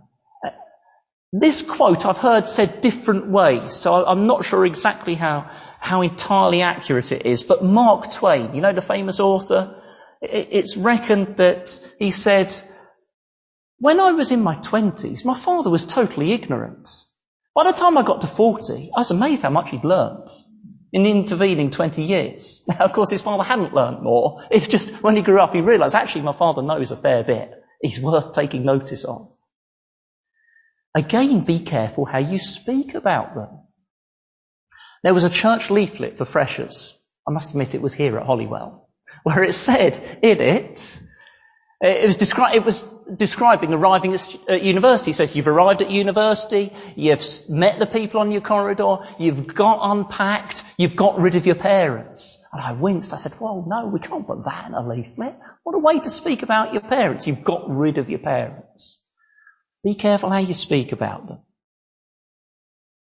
this 1.33 1.63
quote 1.63 2.07
I've 2.07 2.17
heard 2.17 2.49
said 2.49 2.81
different 2.81 3.27
ways, 3.29 3.75
so 3.75 4.05
I'm 4.05 4.27
not 4.27 4.45
sure 4.45 4.67
exactly 4.67 5.15
how, 5.15 5.51
how 5.81 6.03
entirely 6.03 6.63
accurate 6.63 7.11
it 7.11 7.27
is, 7.27 7.43
but 7.43 7.65
Mark 7.65 8.13
Twain, 8.13 8.55
you 8.55 8.61
know 8.61 8.73
the 8.73 8.83
famous 8.83 9.19
author? 9.19 9.83
It's 10.21 10.77
reckoned 10.77 11.39
that 11.39 11.81
he 11.99 12.11
said, 12.11 12.55
when 13.79 13.99
I 13.99 14.13
was 14.13 14.31
in 14.31 14.43
my 14.43 14.57
twenties, 14.57 15.25
my 15.25 15.37
father 15.37 15.71
was 15.71 15.87
totally 15.87 16.33
ignorant. 16.33 16.89
By 17.55 17.65
the 17.65 17.73
time 17.73 17.97
I 17.97 18.05
got 18.05 18.21
to 18.21 18.27
40, 18.27 18.91
I 18.95 19.01
was 19.01 19.11
amazed 19.11 19.43
how 19.43 19.51
much 19.51 19.71
he'd 19.71 19.83
learnt 19.83 20.31
in 20.93 21.05
the 21.05 21.11
intervening 21.11 21.71
20 21.71 22.03
years. 22.03 22.63
Now, 22.69 22.85
of 22.85 22.93
course, 22.93 23.11
his 23.11 23.23
father 23.23 23.43
hadn't 23.43 23.75
learnt 23.75 24.03
more. 24.03 24.45
It's 24.51 24.69
just 24.69 25.03
when 25.03 25.17
he 25.17 25.23
grew 25.23 25.41
up, 25.41 25.55
he 25.55 25.61
realised, 25.61 25.95
actually, 25.95 26.23
my 26.23 26.37
father 26.37 26.63
knows 26.63 26.91
a 26.91 26.97
fair 26.97 27.25
bit. 27.25 27.51
He's 27.81 28.01
worth 28.01 28.35
taking 28.35 28.65
notice 28.65 29.05
of. 29.05 29.33
Again, 30.95 31.45
be 31.45 31.61
careful 31.61 32.05
how 32.05 32.19
you 32.19 32.39
speak 32.39 32.95
about 32.95 33.35
them. 33.35 33.61
There 35.03 35.15
was 35.15 35.25
a 35.25 35.31
church 35.31 35.71
leaflet 35.71 36.19
for 36.19 36.25
freshers. 36.25 36.99
I 37.27 37.33
must 37.33 37.51
admit 37.51 37.75
it 37.75 37.83
was 37.83 37.95
here 37.95 38.19
at 38.19 38.27
Holywell, 38.27 38.89
where 39.23 39.43
it 39.43 39.55
said 39.55 40.19
in 40.23 40.41
it, 40.41 41.01
it 41.83 42.07
was, 42.07 42.19
descri- 42.19 42.55
it 42.55 42.65
was 42.65 42.83
describing 43.17 43.73
arriving 43.73 44.13
at 44.13 44.63
university. 44.63 45.13
It 45.13 45.15
says 45.15 45.35
you've 45.35 45.49
arrived 45.49 45.81
at 45.81 45.91
university, 45.91 46.75
you've 46.95 47.25
met 47.49 47.79
the 47.79 47.87
people 47.87 48.21
on 48.21 48.33
your 48.33 48.43
corridor, 48.43 48.99
you've 49.19 49.55
got 49.55 49.79
unpacked, 49.91 50.63
you've 50.77 50.95
got 50.95 51.19
rid 51.19 51.37
of 51.37 51.47
your 51.47 51.55
parents. 51.55 52.45
And 52.53 52.61
I 52.61 52.73
winced. 52.73 53.15
I 53.15 53.17
said, 53.17 53.33
well, 53.41 53.65
no, 53.67 53.87
we 53.87 54.01
can't 54.01 54.27
put 54.27 54.45
that 54.45 54.67
in 54.69 54.75
a 54.75 54.87
leaflet. 54.87 55.39
What 55.63 55.75
a 55.75 55.79
way 55.79 56.01
to 56.01 56.11
speak 56.11 56.43
about 56.43 56.75
your 56.75 56.83
parents. 56.83 57.27
You've 57.27 57.45
got 57.45 57.71
rid 57.71 57.97
of 57.97 58.11
your 58.11 58.19
parents. 58.19 59.03
Be 59.83 59.95
careful 59.95 60.29
how 60.29 60.39
you 60.39 60.53
speak 60.53 60.93
about 60.93 61.29
them. 61.29 61.39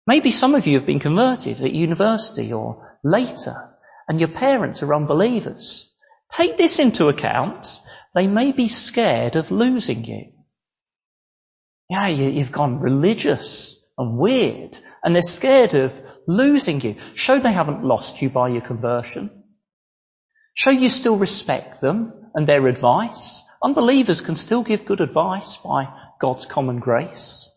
Maybe 0.08 0.30
some 0.30 0.54
of 0.54 0.66
you 0.66 0.78
have 0.78 0.86
been 0.86 1.00
converted 1.00 1.60
at 1.60 1.70
university 1.70 2.50
or 2.50 2.96
later, 3.04 3.76
and 4.08 4.18
your 4.18 4.30
parents 4.30 4.82
are 4.82 4.94
unbelievers. 4.94 5.92
Take 6.30 6.56
this 6.56 6.78
into 6.78 7.08
account 7.08 7.78
they 8.14 8.26
may 8.26 8.52
be 8.52 8.68
scared 8.68 9.36
of 9.36 9.50
losing 9.50 10.06
you. 10.06 10.32
Yeah, 11.90 12.06
you, 12.06 12.40
have 12.40 12.52
gone 12.52 12.80
religious 12.80 13.84
and 13.98 14.16
weird, 14.16 14.78
and 15.04 15.14
they're 15.14 15.20
scared 15.20 15.74
of 15.74 15.92
losing 16.26 16.80
you. 16.80 16.96
Show 17.12 17.38
they 17.38 17.52
haven't 17.52 17.84
lost 17.84 18.22
you 18.22 18.30
by 18.30 18.48
your 18.48 18.62
conversion. 18.62 19.44
Show 20.54 20.70
you 20.70 20.88
still 20.88 21.18
respect 21.18 21.82
them 21.82 22.30
and 22.34 22.48
their 22.48 22.66
advice. 22.66 23.42
Unbelievers 23.62 24.22
can 24.22 24.36
still 24.36 24.62
give 24.62 24.86
good 24.86 25.02
advice 25.02 25.58
by 25.58 25.92
God's 26.18 26.46
common 26.46 26.78
grace. 26.78 27.54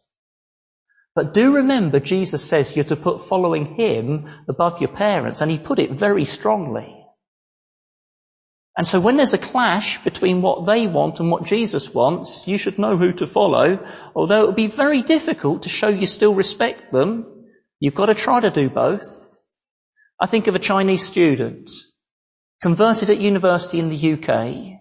But 1.14 1.34
do 1.34 1.56
remember 1.56 2.00
Jesus 2.00 2.44
says 2.44 2.76
you're 2.76 2.86
to 2.86 2.96
put 2.96 3.26
following 3.26 3.76
Him 3.76 4.30
above 4.48 4.80
your 4.80 4.92
parents, 4.92 5.42
and 5.42 5.52
He 5.52 5.58
put 5.58 5.80
it 5.80 5.92
very 5.92 6.26
strongly. 6.26 6.98
And 8.78 8.88
so 8.88 9.02
when 9.02 9.18
there's 9.18 9.34
a 9.34 9.38
clash 9.38 10.02
between 10.04 10.42
what 10.42 10.66
they 10.66 10.88
want 10.88 11.20
and 11.20 11.30
what 11.30 11.44
Jesus 11.44 11.94
wants, 11.94 12.48
you 12.48 12.58
should 12.58 12.80
know 12.80 12.98
who 12.98 13.12
to 13.14 13.28
follow. 13.28 13.86
Although 14.16 14.44
it 14.44 14.46
will 14.46 14.54
be 14.54 14.68
very 14.68 15.02
difficult 15.02 15.64
to 15.64 15.70
show 15.70 15.90
you 15.90 16.08
still 16.08 16.34
respect 16.34 16.94
them, 16.94 17.46
you've 17.82 17.96
got 17.96 18.06
to 18.06 18.16
try 18.16 18.40
to 18.40 18.50
do 18.50 18.70
both. 18.70 19.44
I 20.22 20.28
think 20.28 20.48
of 20.48 20.56
a 20.56 20.60
Chinese 20.60 21.06
student 21.06 21.70
converted 22.62 23.10
at 23.10 23.20
university 23.20 23.80
in 23.80 23.90
the 23.90 24.14
UK 24.14 24.80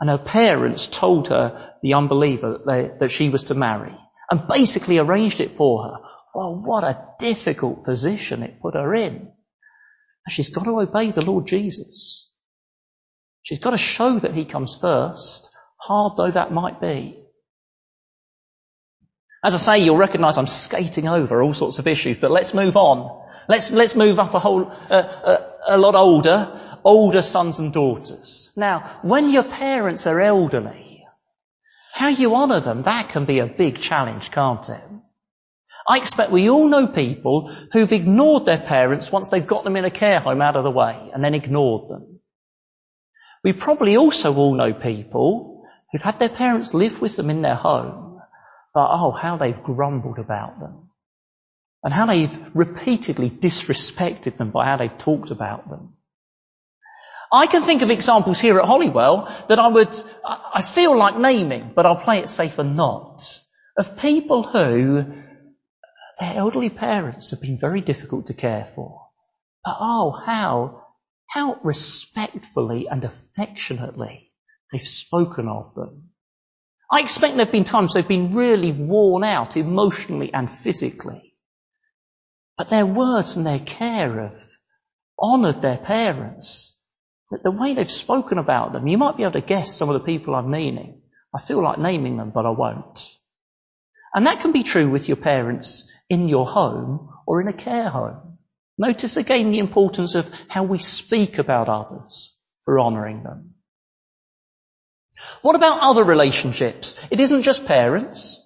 and 0.00 0.10
her 0.10 0.18
parents 0.18 0.88
told 0.88 1.28
her, 1.28 1.74
the 1.82 1.94
unbeliever, 1.94 2.58
that, 2.58 2.66
they, 2.66 2.90
that 2.98 3.12
she 3.12 3.30
was 3.30 3.44
to 3.44 3.54
marry 3.54 3.96
and 4.30 4.48
basically 4.48 4.98
arranged 4.98 5.40
it 5.40 5.52
for 5.52 5.84
her. 5.84 5.96
Well, 6.34 6.62
what 6.64 6.84
a 6.84 7.06
difficult 7.18 7.84
position 7.84 8.42
it 8.42 8.60
put 8.60 8.74
her 8.74 8.94
in. 8.94 9.30
And 10.24 10.32
She's 10.32 10.50
got 10.50 10.64
to 10.64 10.80
obey 10.80 11.10
the 11.10 11.22
Lord 11.22 11.46
Jesus. 11.46 12.30
She's 13.42 13.58
got 13.58 13.70
to 13.70 13.78
show 13.78 14.18
that 14.18 14.34
he 14.34 14.44
comes 14.44 14.76
first, 14.76 15.50
hard 15.76 16.16
though 16.16 16.30
that 16.30 16.52
might 16.52 16.80
be. 16.80 17.18
As 19.44 19.54
I 19.54 19.58
say, 19.58 19.84
you'll 19.84 19.96
recognise 19.96 20.38
I'm 20.38 20.46
skating 20.46 21.08
over 21.08 21.42
all 21.42 21.52
sorts 21.52 21.80
of 21.80 21.88
issues, 21.88 22.18
but 22.18 22.30
let's 22.30 22.54
move 22.54 22.76
on. 22.76 23.26
Let's, 23.48 23.72
let's 23.72 23.96
move 23.96 24.20
up 24.20 24.32
a 24.34 24.38
whole, 24.38 24.70
uh, 24.70 24.94
uh, 24.94 25.50
a 25.66 25.78
lot 25.78 25.96
older, 25.96 26.78
older 26.84 27.22
sons 27.22 27.58
and 27.58 27.72
daughters. 27.72 28.52
Now, 28.54 29.00
when 29.02 29.30
your 29.30 29.42
parents 29.42 30.06
are 30.06 30.20
elderly, 30.20 31.01
how 32.02 32.08
you 32.08 32.34
honour 32.34 32.58
them, 32.58 32.82
that 32.82 33.08
can 33.10 33.26
be 33.26 33.38
a 33.38 33.46
big 33.46 33.78
challenge, 33.78 34.32
can't 34.32 34.68
it? 34.68 34.82
I 35.88 35.98
expect 35.98 36.32
we 36.32 36.50
all 36.50 36.66
know 36.66 36.88
people 36.88 37.54
who've 37.72 37.92
ignored 37.92 38.44
their 38.44 38.58
parents 38.58 39.12
once 39.12 39.28
they've 39.28 39.46
got 39.46 39.62
them 39.62 39.76
in 39.76 39.84
a 39.84 39.90
care 39.90 40.18
home 40.18 40.42
out 40.42 40.56
of 40.56 40.64
the 40.64 40.70
way 40.72 41.10
and 41.14 41.22
then 41.22 41.34
ignored 41.34 41.88
them. 41.88 42.18
We 43.44 43.52
probably 43.52 43.96
also 43.96 44.34
all 44.34 44.54
know 44.54 44.74
people 44.74 45.64
who've 45.92 46.02
had 46.02 46.18
their 46.18 46.28
parents 46.28 46.74
live 46.74 47.00
with 47.00 47.14
them 47.14 47.30
in 47.30 47.40
their 47.40 47.54
home, 47.54 48.20
but 48.74 48.88
oh, 48.90 49.12
how 49.12 49.36
they've 49.36 49.62
grumbled 49.62 50.18
about 50.18 50.58
them. 50.58 50.88
And 51.84 51.94
how 51.94 52.06
they've 52.06 52.36
repeatedly 52.52 53.30
disrespected 53.30 54.38
them 54.38 54.50
by 54.50 54.64
how 54.64 54.76
they've 54.76 54.98
talked 54.98 55.30
about 55.30 55.70
them. 55.70 55.94
I 57.32 57.46
can 57.46 57.62
think 57.62 57.80
of 57.82 57.90
examples 57.90 58.38
here 58.38 58.58
at 58.58 58.66
Holywell 58.66 59.34
that 59.48 59.58
I 59.58 59.68
would, 59.68 59.96
I 60.24 60.60
feel 60.60 60.96
like 60.96 61.16
naming, 61.16 61.72
but 61.74 61.86
I'll 61.86 61.96
play 61.96 62.18
it 62.18 62.28
safe 62.28 62.58
and 62.58 62.76
not, 62.76 63.22
of 63.78 63.98
people 63.98 64.42
who 64.42 65.04
their 66.20 66.34
elderly 66.34 66.68
parents 66.68 67.30
have 67.30 67.40
been 67.40 67.58
very 67.58 67.80
difficult 67.80 68.26
to 68.26 68.34
care 68.34 68.70
for. 68.74 69.06
But 69.64 69.76
oh, 69.80 70.10
how 70.10 70.82
how 71.32 71.58
respectfully 71.62 72.88
and 72.90 73.02
affectionately 73.04 74.30
they've 74.70 74.86
spoken 74.86 75.48
of 75.48 75.74
them. 75.74 76.10
I 76.90 77.00
expect 77.00 77.36
there 77.36 77.46
have 77.46 77.52
been 77.52 77.64
times 77.64 77.94
they've 77.94 78.06
been 78.06 78.34
really 78.34 78.70
worn 78.70 79.24
out 79.24 79.56
emotionally 79.56 80.32
and 80.34 80.54
physically. 80.58 81.34
But 82.58 82.68
their 82.68 82.84
words 82.84 83.36
and 83.36 83.46
their 83.46 83.60
care 83.60 84.20
have 84.20 84.42
honoured 85.18 85.62
their 85.62 85.78
parents. 85.78 86.71
The 87.42 87.50
way 87.50 87.74
they've 87.74 87.90
spoken 87.90 88.38
about 88.38 88.72
them, 88.72 88.86
you 88.86 88.98
might 88.98 89.16
be 89.16 89.22
able 89.22 89.32
to 89.32 89.40
guess 89.40 89.74
some 89.74 89.88
of 89.88 89.94
the 89.94 90.04
people 90.06 90.34
I'm 90.34 90.50
meaning. 90.50 91.00
I 91.34 91.40
feel 91.40 91.62
like 91.62 91.78
naming 91.78 92.16
them, 92.18 92.30
but 92.34 92.44
I 92.44 92.50
won't. 92.50 93.16
And 94.14 94.26
that 94.26 94.40
can 94.40 94.52
be 94.52 94.62
true 94.62 94.90
with 94.90 95.08
your 95.08 95.16
parents 95.16 95.90
in 96.10 96.28
your 96.28 96.46
home 96.46 97.08
or 97.26 97.40
in 97.40 97.48
a 97.48 97.52
care 97.54 97.88
home. 97.88 98.38
Notice 98.76 99.16
again 99.16 99.50
the 99.50 99.60
importance 99.60 100.14
of 100.14 100.28
how 100.48 100.64
we 100.64 100.78
speak 100.78 101.38
about 101.38 101.68
others 101.68 102.38
for 102.64 102.78
honouring 102.78 103.22
them. 103.22 103.54
What 105.40 105.56
about 105.56 105.80
other 105.80 106.04
relationships? 106.04 106.98
It 107.10 107.20
isn't 107.20 107.42
just 107.42 107.66
parents. 107.66 108.38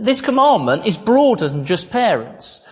This 0.00 0.22
commandment 0.22 0.86
is 0.86 0.96
broader 0.96 1.48
than 1.48 1.66
just 1.66 1.90
parents. 1.90 2.65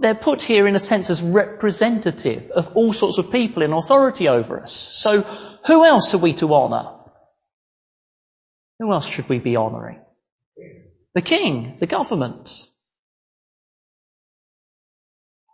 They're 0.00 0.14
put 0.14 0.42
here 0.42 0.66
in 0.66 0.74
a 0.74 0.80
sense 0.80 1.10
as 1.10 1.22
representative 1.22 2.50
of 2.50 2.76
all 2.76 2.92
sorts 2.92 3.18
of 3.18 3.30
people 3.30 3.62
in 3.62 3.72
authority 3.72 4.28
over 4.28 4.60
us. 4.60 4.72
So 4.72 5.22
who 5.66 5.84
else 5.84 6.14
are 6.14 6.18
we 6.18 6.34
to 6.34 6.52
honour? 6.54 6.90
Who 8.80 8.92
else 8.92 9.08
should 9.08 9.28
we 9.28 9.38
be 9.38 9.56
honouring? 9.56 10.00
The 11.14 11.22
king, 11.22 11.76
the 11.78 11.86
government. 11.86 12.66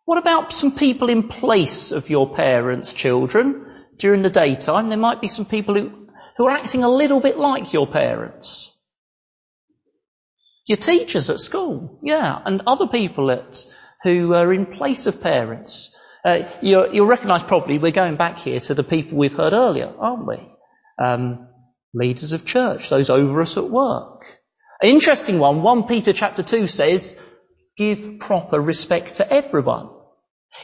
What 0.06 0.18
about 0.18 0.52
some 0.52 0.74
people 0.74 1.10
in 1.10 1.28
place 1.28 1.92
of 1.92 2.10
your 2.10 2.34
parents' 2.34 2.92
children 2.92 3.66
during 3.96 4.22
the 4.22 4.30
daytime? 4.30 4.88
There 4.88 4.98
might 4.98 5.20
be 5.20 5.28
some 5.28 5.44
people 5.44 5.74
who, 5.74 6.08
who 6.36 6.46
are 6.46 6.50
acting 6.50 6.82
a 6.82 6.88
little 6.88 7.20
bit 7.20 7.38
like 7.38 7.72
your 7.72 7.86
parents. 7.86 8.74
Your 10.66 10.78
teachers 10.78 11.30
at 11.30 11.38
school, 11.38 12.00
yeah, 12.02 12.40
and 12.44 12.62
other 12.66 12.88
people 12.88 13.30
at, 13.30 13.64
who 14.02 14.34
are 14.34 14.52
in 14.52 14.66
place 14.66 15.06
of 15.06 15.20
parents. 15.20 15.94
Uh, 16.24 16.50
you'll, 16.60 16.92
you'll 16.92 17.06
recognise 17.06 17.42
probably 17.42 17.78
we're 17.78 17.90
going 17.90 18.16
back 18.16 18.38
here 18.38 18.60
to 18.60 18.74
the 18.74 18.84
people 18.84 19.18
we've 19.18 19.36
heard 19.36 19.52
earlier, 19.52 19.92
aren't 19.98 20.26
we? 20.26 20.38
Um, 20.98 21.48
leaders 21.94 22.32
of 22.32 22.44
church, 22.44 22.90
those 22.90 23.10
over 23.10 23.40
us 23.40 23.56
at 23.56 23.68
work. 23.68 24.24
An 24.82 24.88
interesting 24.88 25.38
one, 25.38 25.62
1 25.62 25.84
Peter 25.84 26.12
chapter 26.12 26.42
2 26.42 26.66
says, 26.66 27.18
give 27.76 28.20
proper 28.20 28.60
respect 28.60 29.14
to 29.14 29.32
everyone. 29.32 29.90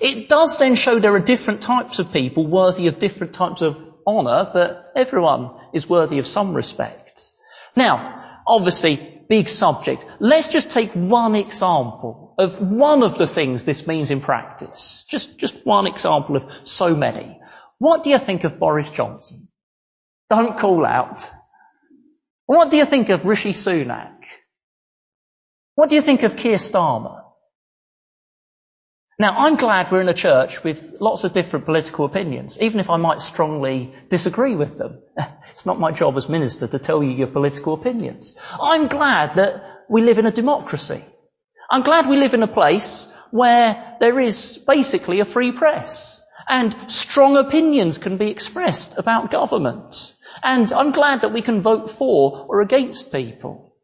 It 0.01 0.29
does 0.29 0.59
then 0.59 0.75
show 0.75 0.99
there 0.99 1.15
are 1.15 1.21
different 1.21 1.63
types 1.63 1.99
of 1.99 2.13
people 2.13 2.47
worthy 2.47 2.87
of 2.89 2.99
different 2.99 3.33
types 3.33 3.63
of 3.63 3.77
honour, 4.07 4.51
but 4.53 4.93
everyone 4.95 5.51
is 5.73 5.89
worthy 5.89 6.19
of 6.19 6.27
some 6.27 6.55
respect. 6.55 7.31
Now, 7.75 8.41
obviously, 8.47 9.16
big 9.29 9.49
subject. 9.49 10.05
Let's 10.21 10.49
just 10.49 10.71
take 10.71 10.93
one 10.93 11.35
example 11.35 12.35
of 12.39 12.61
one 12.61 13.03
of 13.03 13.19
the 13.19 13.27
things 13.27 13.65
this 13.65 13.87
means 13.87 14.11
in 14.11 14.21
practice. 14.21 15.05
Just, 15.09 15.39
just 15.39 15.65
one 15.65 15.87
example 15.87 16.37
of 16.37 16.51
so 16.65 16.95
many. 16.95 17.41
What 17.79 18.03
do 18.03 18.11
you 18.11 18.19
think 18.19 18.45
of 18.45 18.59
Boris 18.59 18.91
Johnson? 18.91 19.49
Don't 20.29 20.59
call 20.59 20.85
out. 20.85 21.29
What 22.47 22.71
do 22.71 22.77
you 22.77 22.85
think 22.85 23.09
of 23.09 23.27
Rishi 23.27 23.53
Sunak? 23.53 24.13
What 25.75 25.89
do 25.89 25.95
you 25.95 26.01
think 26.01 26.23
of 26.23 26.37
Keir 26.37 26.57
Starmer? 26.57 27.23
Now, 29.19 29.35
I'm 29.37 29.57
glad 29.57 29.91
we're 29.91 30.03
in 30.03 30.09
a 30.09 30.15
church 30.15 30.63
with 30.63 30.99
lots 31.01 31.25
of 31.25 31.33
different 31.33 31.65
political 31.65 32.05
opinions, 32.05 32.61
even 32.61 32.81
if 32.81 32.91
I 32.91 32.97
might 32.97 33.23
strongly 33.23 33.95
disagree 34.09 34.55
with 34.55 34.77
them. 34.77 35.01
It's 35.57 35.65
not 35.65 35.81
my 35.81 35.91
job 35.91 36.19
as 36.19 36.29
minister 36.29 36.67
to 36.69 36.79
tell 36.79 37.03
you 37.03 37.13
your 37.13 37.29
political 37.29 37.73
opinions. 37.73 38.37
I'm 38.61 38.89
glad 38.89 39.37
that 39.37 39.65
we 39.89 40.03
live 40.03 40.19
in 40.19 40.27
a 40.27 40.31
democracy. 40.31 41.03
I'm 41.71 41.83
glad 41.83 42.11
we 42.11 42.19
live 42.19 42.35
in 42.35 42.43
a 42.43 42.47
place 42.47 43.11
where 43.31 43.97
there 43.99 44.21
is 44.21 44.59
basically 44.59 45.21
a 45.21 45.25
free 45.25 45.53
press 45.53 46.23
and 46.47 46.77
strong 46.89 47.39
opinions 47.39 47.97
can 47.97 48.19
be 48.19 48.31
expressed 48.31 48.99
about 48.99 49.31
government. 49.31 50.15
And 50.43 50.71
I'm 50.75 50.93
glad 50.93 51.23
that 51.23 51.33
we 51.33 51.41
can 51.41 51.63
vote 51.63 51.91
for 51.91 52.45
or 52.51 52.61
against 52.61 53.11
people. 53.11 53.75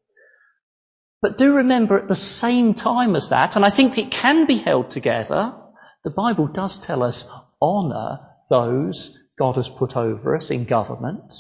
But 1.23 1.39
do 1.39 1.57
remember 1.57 1.99
at 1.99 2.07
the 2.07 2.15
same 2.15 2.75
time 2.75 3.17
as 3.17 3.31
that, 3.31 3.57
and 3.57 3.65
I 3.65 3.71
think 3.71 3.97
it 3.97 4.11
can 4.11 4.45
be 4.45 4.59
held 4.59 4.91
together, 4.91 5.55
the 6.05 6.11
Bible 6.11 6.49
does 6.49 6.77
tell 6.77 7.03
us 7.03 7.27
honour 7.63 8.21
those 8.51 9.19
God 9.39 9.57
has 9.57 9.71
put 9.71 9.97
over 9.97 10.37
us 10.37 10.51
in 10.51 10.67
government. 10.67 11.33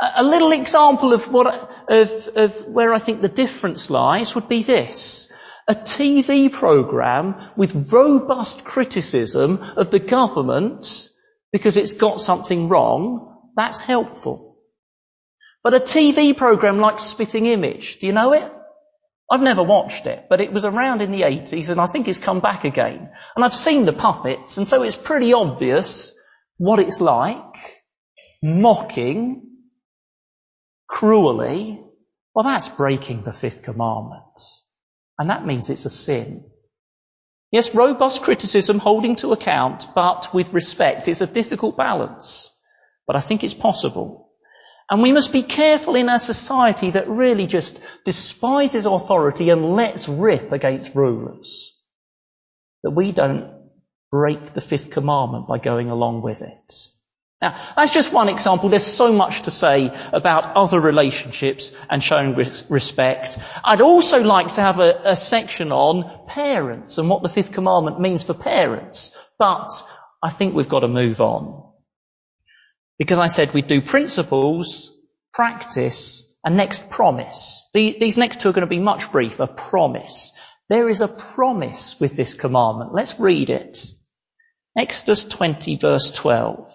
A 0.00 0.22
little 0.22 0.52
example 0.52 1.12
of 1.12 1.32
what, 1.32 1.70
of, 1.88 2.28
of 2.36 2.66
where 2.66 2.94
I 2.94 2.98
think 2.98 3.20
the 3.20 3.28
difference 3.28 3.90
lies 3.90 4.34
would 4.34 4.48
be 4.48 4.62
this. 4.62 5.32
A 5.66 5.74
TV 5.74 6.52
program 6.52 7.34
with 7.56 7.92
robust 7.92 8.64
criticism 8.64 9.58
of 9.76 9.90
the 9.90 9.98
government 9.98 11.08
because 11.52 11.76
it's 11.76 11.92
got 11.92 12.20
something 12.20 12.68
wrong, 12.68 13.38
that's 13.56 13.80
helpful. 13.80 14.56
But 15.64 15.74
a 15.74 15.80
TV 15.80 16.36
program 16.36 16.78
like 16.78 17.00
Spitting 17.00 17.46
Image, 17.46 17.98
do 17.98 18.06
you 18.06 18.12
know 18.12 18.32
it? 18.32 18.52
I've 19.30 19.42
never 19.42 19.62
watched 19.62 20.06
it, 20.06 20.26
but 20.30 20.40
it 20.40 20.52
was 20.52 20.64
around 20.64 21.02
in 21.02 21.12
the 21.12 21.22
80s 21.22 21.68
and 21.68 21.80
I 21.80 21.86
think 21.86 22.08
it's 22.08 22.18
come 22.18 22.40
back 22.40 22.64
again. 22.64 23.10
And 23.36 23.44
I've 23.44 23.54
seen 23.54 23.84
the 23.84 23.92
puppets 23.92 24.56
and 24.56 24.66
so 24.66 24.82
it's 24.82 24.96
pretty 24.96 25.34
obvious 25.34 26.18
what 26.56 26.78
it's 26.78 27.00
like. 27.00 27.56
Mocking, 28.42 29.47
cruelly. 30.88 31.80
Well, 32.34 32.44
that's 32.44 32.68
breaking 32.68 33.22
the 33.22 33.32
fifth 33.32 33.62
commandment. 33.62 34.40
And 35.18 35.30
that 35.30 35.46
means 35.46 35.70
it's 35.70 35.84
a 35.84 35.90
sin. 35.90 36.44
Yes, 37.50 37.74
robust 37.74 38.22
criticism 38.22 38.78
holding 38.78 39.16
to 39.16 39.32
account, 39.32 39.86
but 39.94 40.34
with 40.34 40.52
respect. 40.52 41.08
It's 41.08 41.20
a 41.20 41.26
difficult 41.26 41.76
balance. 41.76 42.54
But 43.06 43.16
I 43.16 43.20
think 43.20 43.42
it's 43.42 43.54
possible. 43.54 44.30
And 44.90 45.02
we 45.02 45.12
must 45.12 45.32
be 45.32 45.42
careful 45.42 45.94
in 45.94 46.08
a 46.08 46.18
society 46.18 46.90
that 46.92 47.08
really 47.08 47.46
just 47.46 47.80
despises 48.04 48.86
authority 48.86 49.50
and 49.50 49.74
lets 49.76 50.08
rip 50.08 50.52
against 50.52 50.94
rulers. 50.94 51.74
That 52.82 52.90
we 52.90 53.12
don't 53.12 53.52
break 54.10 54.54
the 54.54 54.60
fifth 54.60 54.90
commandment 54.90 55.46
by 55.46 55.58
going 55.58 55.90
along 55.90 56.22
with 56.22 56.42
it. 56.42 56.88
Now, 57.40 57.72
that's 57.76 57.94
just 57.94 58.12
one 58.12 58.28
example. 58.28 58.68
There's 58.68 58.84
so 58.84 59.12
much 59.12 59.42
to 59.42 59.52
say 59.52 59.92
about 60.12 60.56
other 60.56 60.80
relationships 60.80 61.72
and 61.88 62.02
showing 62.02 62.34
respect. 62.34 63.38
I'd 63.62 63.80
also 63.80 64.24
like 64.24 64.54
to 64.54 64.60
have 64.60 64.80
a, 64.80 65.12
a 65.12 65.16
section 65.16 65.70
on 65.70 66.26
parents 66.26 66.98
and 66.98 67.08
what 67.08 67.22
the 67.22 67.28
fifth 67.28 67.52
commandment 67.52 68.00
means 68.00 68.24
for 68.24 68.34
parents. 68.34 69.14
But 69.38 69.70
I 70.20 70.30
think 70.30 70.54
we've 70.54 70.68
got 70.68 70.80
to 70.80 70.88
move 70.88 71.20
on. 71.20 71.62
Because 72.98 73.20
I 73.20 73.28
said 73.28 73.54
we'd 73.54 73.68
do 73.68 73.80
principles, 73.80 74.92
practice, 75.32 76.34
and 76.44 76.56
next 76.56 76.90
promise. 76.90 77.70
These 77.72 78.16
next 78.16 78.40
two 78.40 78.48
are 78.48 78.52
going 78.52 78.62
to 78.62 78.66
be 78.66 78.80
much 78.80 79.12
briefer. 79.12 79.46
Promise. 79.46 80.32
There 80.68 80.88
is 80.88 81.02
a 81.02 81.08
promise 81.08 82.00
with 82.00 82.16
this 82.16 82.34
commandment. 82.34 82.92
Let's 82.92 83.20
read 83.20 83.48
it. 83.48 83.86
Exodus 84.76 85.24
20 85.24 85.76
verse 85.76 86.10
12. 86.10 86.74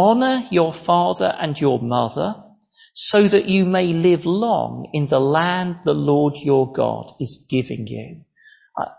Honor 0.00 0.46
your 0.52 0.72
father 0.72 1.26
and 1.26 1.60
your 1.60 1.80
mother 1.80 2.36
so 2.94 3.20
that 3.26 3.48
you 3.48 3.64
may 3.64 3.92
live 3.92 4.26
long 4.26 4.90
in 4.92 5.08
the 5.08 5.18
land 5.18 5.80
the 5.84 5.92
Lord 5.92 6.34
your 6.36 6.72
God 6.72 7.10
is 7.18 7.46
giving 7.50 7.88
you. 7.88 8.20
Uh, 8.80 8.92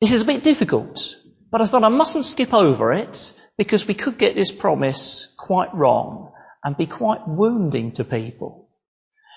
this 0.00 0.14
is 0.14 0.22
a 0.22 0.24
bit 0.24 0.42
difficult, 0.42 1.16
but 1.50 1.60
I 1.60 1.66
thought 1.66 1.84
I 1.84 1.90
mustn't 1.90 2.24
skip 2.24 2.54
over 2.54 2.94
it 2.94 3.38
because 3.58 3.86
we 3.86 3.92
could 3.92 4.16
get 4.16 4.34
this 4.34 4.50
promise 4.50 5.28
quite 5.36 5.74
wrong 5.74 6.32
and 6.64 6.74
be 6.74 6.86
quite 6.86 7.28
wounding 7.28 7.92
to 7.92 8.04
people. 8.04 8.70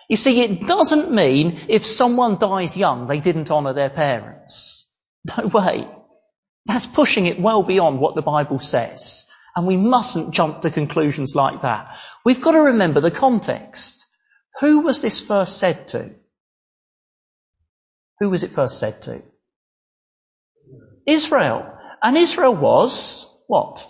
You 0.08 0.15
see, 0.15 0.39
it 0.39 0.65
doesn't 0.65 1.12
mean 1.12 1.60
if 1.67 1.86
someone 1.86 2.38
dies 2.38 2.78
young, 2.78 3.08
they 3.08 3.19
didn't 3.19 3.51
honour 3.51 3.73
their 3.73 3.89
parents. 3.89 4.89
No 5.38 5.47
way. 5.47 5.89
That's 6.67 6.86
pushing 6.86 7.25
it 7.25 7.38
well 7.38 7.63
beyond 7.63 7.99
what 7.99 8.15
the 8.15 8.21
Bible 8.21 8.60
says. 8.60 9.25
And 9.56 9.65
we 9.65 9.78
mustn't 9.78 10.34
jump 10.34 10.62
to 10.62 10.70
conclusions 10.70 11.36
like 11.36 11.62
that. 11.62 11.98
We've 12.26 12.41
got 12.41 12.52
to 12.52 12.60
remember 12.60 13.00
the 13.00 13.12
context. 13.12 14.06
Who 14.60 14.82
was 14.82 15.02
this 15.02 15.22
first 15.22 15.58
said 15.60 15.88
to? 15.89 16.12
Who 18.20 18.30
was 18.30 18.44
it 18.44 18.52
first 18.52 18.80
said 18.80 19.02
to? 19.04 19.24
Israel. 21.06 21.72
And 22.02 22.18
Israel 22.18 22.56
was 22.56 23.30
what? 23.48 23.88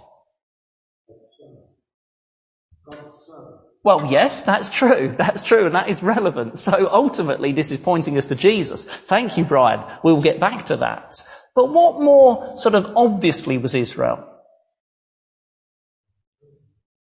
Well, 3.83 4.11
yes, 4.11 4.41
that's 4.43 4.71
true. 4.71 5.13
That's 5.19 5.43
true, 5.43 5.67
and 5.67 5.75
that 5.75 5.89
is 5.89 6.01
relevant. 6.01 6.57
So 6.57 6.89
ultimately, 6.91 7.51
this 7.51 7.69
is 7.69 7.77
pointing 7.77 8.17
us 8.17 8.25
to 8.27 8.35
Jesus. 8.35 8.85
Thank 8.85 9.37
you, 9.37 9.45
Brian. 9.45 9.81
We'll 10.03 10.21
get 10.21 10.39
back 10.39 10.67
to 10.67 10.77
that. 10.77 11.23
But 11.53 11.71
what 11.71 12.01
more 12.01 12.57
sort 12.57 12.73
of 12.73 12.93
obviously 12.95 13.59
was 13.59 13.75
Israel? 13.75 14.34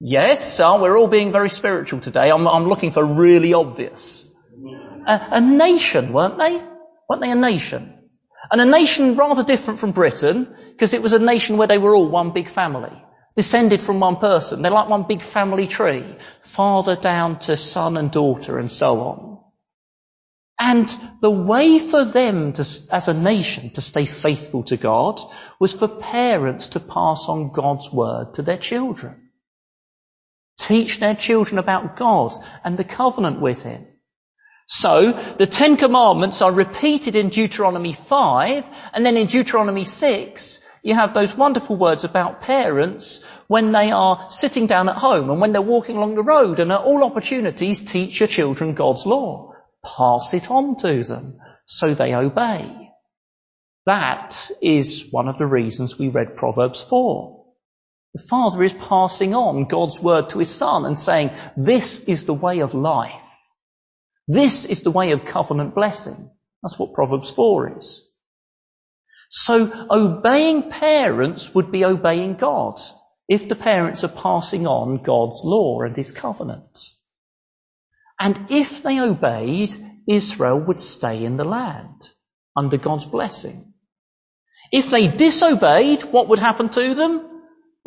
Yes, 0.01 0.55
so 0.55 0.81
we're 0.81 0.99
all 0.99 1.09
being 1.09 1.33
very 1.33 1.49
spiritual 1.49 2.01
today. 2.01 2.31
I'm, 2.31 2.47
I'm 2.47 2.69
looking 2.69 2.91
for 2.91 3.05
really 3.05 3.55
obvious. 3.55 4.31
A, 5.07 5.29
a 5.33 5.41
nation, 5.41 6.13
weren't 6.13 6.39
they? 6.39 6.63
Weren't 7.09 7.23
they 7.23 7.31
a 7.31 7.35
nation? 7.35 7.95
And 8.51 8.61
a 8.61 8.67
nation 8.67 9.17
rather 9.17 9.43
different 9.43 9.81
from 9.81 9.93
Britain, 9.93 10.55
because 10.73 10.93
it 10.93 11.03
was 11.03 11.13
a 11.13 11.19
nation 11.19 11.57
where 11.57 11.69
they 11.69 11.79
were 11.79 11.95
all 11.95 12.09
one 12.09 12.33
big 12.33 12.49
family 12.49 12.93
descended 13.35 13.83
from 13.83 14.01
one 14.01 14.17
person. 14.17 14.63
They're 14.63 14.71
like 14.71 14.89
one 14.89 15.05
big 15.05 15.23
family 15.23 15.67
tree, 15.67 16.17
father 16.43 16.97
down 16.97 17.39
to 17.41 17.57
son 17.57 17.97
and 17.97 18.11
daughter 18.11 18.59
and 18.59 18.73
so 18.73 19.01
on. 19.01 19.41
And 20.59 20.89
the 21.21 21.31
way 21.31 21.79
for 21.79 22.05
them 22.05 22.55
to, 22.55 22.63
as 22.91 23.09
a 23.09 23.15
nation 23.15 23.71
to 23.75 23.83
stay 23.83 24.07
faithful 24.07 24.63
to 24.65 24.79
God 24.79 25.21
was 25.61 25.75
for 25.75 25.87
parents 25.87 26.69
to 26.69 26.81
pass 26.81 27.27
on 27.29 27.53
God's 27.53 27.93
word 27.93 28.35
to 28.35 28.43
their 28.43 28.57
children. 28.57 29.26
Teach 30.67 30.99
their 30.99 31.15
children 31.15 31.59
about 31.59 31.97
God 31.97 32.35
and 32.65 32.77
the 32.77 32.85
covenant 32.85 33.41
with 33.41 33.63
Him. 33.63 33.87
So, 34.67 35.13
the 35.39 35.47
Ten 35.47 35.77
Commandments 35.77 36.43
are 36.43 36.51
repeated 36.51 37.15
in 37.15 37.29
Deuteronomy 37.29 37.93
5, 37.93 38.65
and 38.93 39.07
then 39.07 39.17
in 39.17 39.29
Deuteronomy 39.29 39.85
6, 39.85 40.61
you 40.83 40.95
have 40.95 41.15
those 41.15 41.37
wonderful 41.37 41.77
words 41.77 42.03
about 42.03 42.41
parents 42.41 43.25
when 43.47 43.71
they 43.71 43.93
are 43.93 44.27
sitting 44.31 44.67
down 44.67 44.89
at 44.89 44.97
home 44.97 45.31
and 45.31 45.41
when 45.41 45.53
they're 45.53 45.63
walking 45.63 45.97
along 45.97 46.17
the 46.17 46.23
road 46.23 46.59
and 46.59 46.73
at 46.73 46.81
all 46.81 47.05
opportunities 47.05 47.85
teach 47.85 48.19
your 48.19 48.29
children 48.29 48.75
God's 48.75 49.07
law. 49.07 49.53
Pass 49.85 50.35
it 50.35 50.51
on 50.51 50.77
to 50.79 51.05
them 51.05 51.39
so 51.67 51.95
they 51.95 52.15
obey. 52.15 52.91
That 53.85 54.51
is 54.61 55.09
one 55.13 55.29
of 55.29 55.39
the 55.39 55.47
reasons 55.47 55.97
we 55.97 56.09
read 56.09 56.37
Proverbs 56.37 56.83
4. 56.83 57.36
The 58.17 58.23
father 58.23 58.63
is 58.63 58.73
passing 58.73 59.35
on 59.35 59.67
God's 59.67 60.01
word 60.01 60.31
to 60.31 60.39
his 60.39 60.49
son 60.49 60.87
and 60.87 60.99
saying, 60.99 61.33
this 61.55 62.05
is 62.05 62.25
the 62.25 62.33
way 62.33 62.61
of 62.61 62.73
life. 62.73 63.13
This 64.27 64.65
is 64.65 64.81
the 64.81 64.91
way 64.91 65.11
of 65.11 65.27
covenant 65.27 65.75
blessing. 65.75 66.31
That's 66.63 66.79
what 66.79 66.95
Proverbs 66.95 67.31
4 67.31 67.77
is. 67.77 68.11
So 69.31 69.71
obeying 69.91 70.71
parents 70.71 71.55
would 71.55 71.71
be 71.71 71.85
obeying 71.85 72.37
God 72.37 72.81
if 73.29 73.51
the 73.51 73.55
parents 73.55 74.03
are 74.03 74.09
passing 74.09 74.67
on 74.67 75.03
God's 75.03 75.43
law 75.45 75.83
and 75.83 75.95
his 75.95 76.11
covenant. 76.11 76.89
And 78.19 78.47
if 78.49 78.83
they 78.83 78.99
obeyed, 78.99 79.75
Israel 80.09 80.59
would 80.59 80.81
stay 80.81 81.23
in 81.23 81.37
the 81.37 81.45
land 81.45 82.09
under 82.57 82.79
God's 82.79 83.05
blessing. 83.05 83.75
If 84.73 84.91
they 84.91 85.07
disobeyed, 85.07 86.05
what 86.05 86.29
would 86.29 86.39
happen 86.39 86.71
to 86.71 86.95
them? 86.95 87.26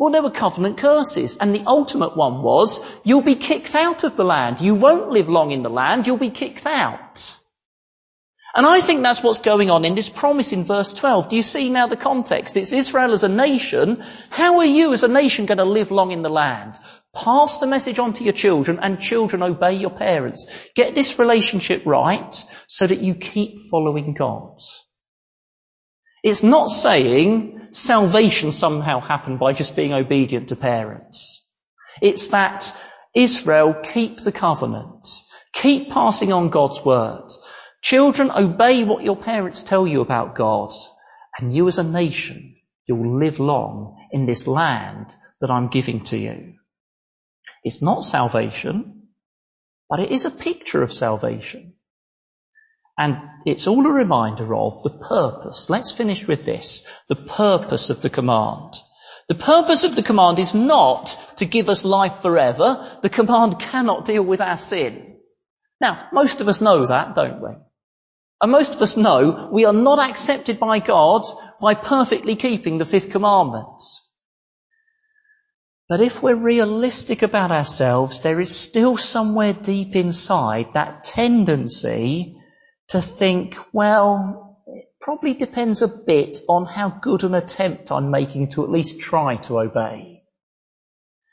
Well, 0.00 0.12
there 0.12 0.22
were 0.22 0.30
covenant 0.30 0.78
curses, 0.78 1.36
and 1.36 1.54
the 1.54 1.64
ultimate 1.66 2.16
one 2.16 2.40
was, 2.40 2.82
you'll 3.04 3.20
be 3.20 3.34
kicked 3.34 3.74
out 3.74 4.02
of 4.02 4.16
the 4.16 4.24
land. 4.24 4.62
You 4.62 4.74
won't 4.74 5.10
live 5.10 5.28
long 5.28 5.50
in 5.50 5.62
the 5.62 5.68
land, 5.68 6.06
you'll 6.06 6.16
be 6.16 6.30
kicked 6.30 6.64
out. 6.64 7.36
And 8.54 8.64
I 8.64 8.80
think 8.80 9.02
that's 9.02 9.22
what's 9.22 9.40
going 9.40 9.68
on 9.68 9.84
in 9.84 9.94
this 9.94 10.08
promise 10.08 10.52
in 10.52 10.64
verse 10.64 10.94
12. 10.94 11.28
Do 11.28 11.36
you 11.36 11.42
see 11.42 11.68
now 11.68 11.86
the 11.86 11.98
context? 11.98 12.56
It's 12.56 12.72
Israel 12.72 13.12
as 13.12 13.24
a 13.24 13.28
nation. 13.28 14.02
How 14.30 14.60
are 14.60 14.64
you 14.64 14.94
as 14.94 15.02
a 15.02 15.08
nation 15.08 15.44
going 15.44 15.58
to 15.58 15.64
live 15.64 15.90
long 15.90 16.12
in 16.12 16.22
the 16.22 16.30
land? 16.30 16.78
Pass 17.14 17.58
the 17.58 17.66
message 17.66 17.98
on 17.98 18.14
to 18.14 18.24
your 18.24 18.32
children 18.32 18.78
and 18.80 19.02
children 19.02 19.42
obey 19.42 19.74
your 19.74 19.90
parents. 19.90 20.46
Get 20.74 20.94
this 20.94 21.18
relationship 21.18 21.84
right 21.84 22.42
so 22.68 22.86
that 22.86 23.02
you 23.02 23.16
keep 23.16 23.68
following 23.70 24.14
God. 24.14 24.60
It's 26.22 26.42
not 26.42 26.70
saying 26.70 27.59
salvation 27.72 28.52
somehow 28.52 29.00
happened 29.00 29.38
by 29.38 29.52
just 29.52 29.76
being 29.76 29.92
obedient 29.92 30.48
to 30.48 30.56
parents. 30.56 31.48
It's 32.00 32.28
that 32.28 32.76
Israel 33.14 33.74
keep 33.82 34.18
the 34.18 34.32
covenant. 34.32 35.06
Keep 35.52 35.90
passing 35.90 36.32
on 36.32 36.50
God's 36.50 36.84
word. 36.84 37.28
Children, 37.82 38.30
obey 38.30 38.84
what 38.84 39.04
your 39.04 39.16
parents 39.16 39.62
tell 39.62 39.86
you 39.86 40.00
about 40.00 40.36
God, 40.36 40.72
and 41.38 41.54
you 41.54 41.66
as 41.68 41.78
a 41.78 41.82
nation, 41.82 42.56
you'll 42.86 43.18
live 43.18 43.40
long 43.40 43.96
in 44.12 44.26
this 44.26 44.46
land 44.46 45.14
that 45.40 45.50
I'm 45.50 45.68
giving 45.68 46.04
to 46.04 46.18
you. 46.18 46.54
It's 47.64 47.82
not 47.82 48.04
salvation, 48.04 49.08
but 49.88 50.00
it 50.00 50.10
is 50.10 50.24
a 50.24 50.30
picture 50.30 50.82
of 50.82 50.92
salvation. 50.92 51.74
And 53.00 53.16
it's 53.46 53.66
all 53.66 53.86
a 53.86 53.90
reminder 53.90 54.54
of 54.54 54.82
the 54.82 54.90
purpose. 54.90 55.70
Let's 55.70 55.90
finish 55.90 56.28
with 56.28 56.44
this. 56.44 56.84
The 57.08 57.16
purpose 57.16 57.88
of 57.88 58.02
the 58.02 58.10
command. 58.10 58.74
The 59.26 59.36
purpose 59.36 59.84
of 59.84 59.96
the 59.96 60.02
command 60.02 60.38
is 60.38 60.54
not 60.54 61.16
to 61.36 61.46
give 61.46 61.70
us 61.70 61.86
life 61.86 62.16
forever. 62.20 62.98
The 63.00 63.08
command 63.08 63.58
cannot 63.58 64.04
deal 64.04 64.22
with 64.22 64.42
our 64.42 64.58
sin. 64.58 65.16
Now, 65.80 66.08
most 66.12 66.42
of 66.42 66.48
us 66.48 66.60
know 66.60 66.84
that, 66.84 67.14
don't 67.14 67.40
we? 67.40 67.48
And 68.42 68.52
most 68.52 68.74
of 68.74 68.82
us 68.82 68.98
know 68.98 69.48
we 69.50 69.64
are 69.64 69.72
not 69.72 69.98
accepted 70.10 70.60
by 70.60 70.80
God 70.80 71.22
by 71.58 71.76
perfectly 71.76 72.36
keeping 72.36 72.76
the 72.76 72.84
fifth 72.84 73.10
commandment. 73.10 73.82
But 75.88 76.02
if 76.02 76.22
we're 76.22 76.36
realistic 76.36 77.22
about 77.22 77.50
ourselves, 77.50 78.20
there 78.20 78.40
is 78.40 78.54
still 78.54 78.98
somewhere 78.98 79.54
deep 79.54 79.96
inside 79.96 80.66
that 80.74 81.04
tendency 81.04 82.36
to 82.90 83.00
think, 83.00 83.56
well, 83.72 84.62
it 84.66 84.86
probably 85.00 85.34
depends 85.34 85.82
a 85.82 85.88
bit 85.88 86.38
on 86.48 86.66
how 86.66 86.90
good 86.90 87.24
an 87.24 87.34
attempt 87.34 87.90
I'm 87.90 88.10
making 88.10 88.50
to 88.50 88.64
at 88.64 88.70
least 88.70 89.00
try 89.00 89.36
to 89.36 89.60
obey. 89.60 90.22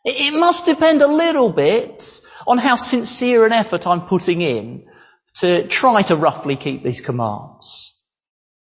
It 0.05 0.33
must 0.33 0.65
depend 0.65 1.01
a 1.01 1.07
little 1.07 1.51
bit 1.51 2.21
on 2.45 2.57
how 2.57 2.75
sincere 2.75 3.45
an 3.45 3.51
effort 3.51 3.85
I'm 3.85 4.07
putting 4.07 4.41
in 4.41 4.85
to 5.37 5.67
try 5.67 6.03
to 6.03 6.15
roughly 6.15 6.55
keep 6.55 6.83
these 6.83 7.01
commands. 7.01 7.93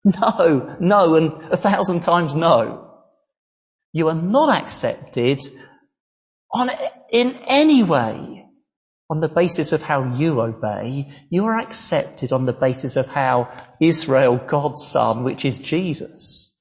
No, 0.05 0.77
no, 0.81 1.17
and 1.17 1.53
a 1.53 1.57
thousand 1.57 2.01
times 2.01 2.35
no. 2.35 3.03
You 3.93 4.09
are 4.09 4.15
not 4.15 4.63
accepted 4.63 5.41
on, 6.51 6.71
in 7.13 7.35
any 7.47 7.83
way 7.83 8.48
on 9.11 9.21
the 9.21 9.29
basis 9.29 9.73
of 9.73 9.83
how 9.83 10.15
you 10.15 10.41
obey. 10.41 11.13
You 11.31 11.47
are 11.47 11.59
accepted 11.59 12.33
on 12.33 12.45
the 12.45 12.53
basis 12.53 12.97
of 12.97 13.07
how 13.07 13.49
Israel, 13.81 14.37
God's 14.37 14.87
son, 14.87 15.25
which 15.25 15.45
is 15.45 15.59
Jesus, 15.59 16.55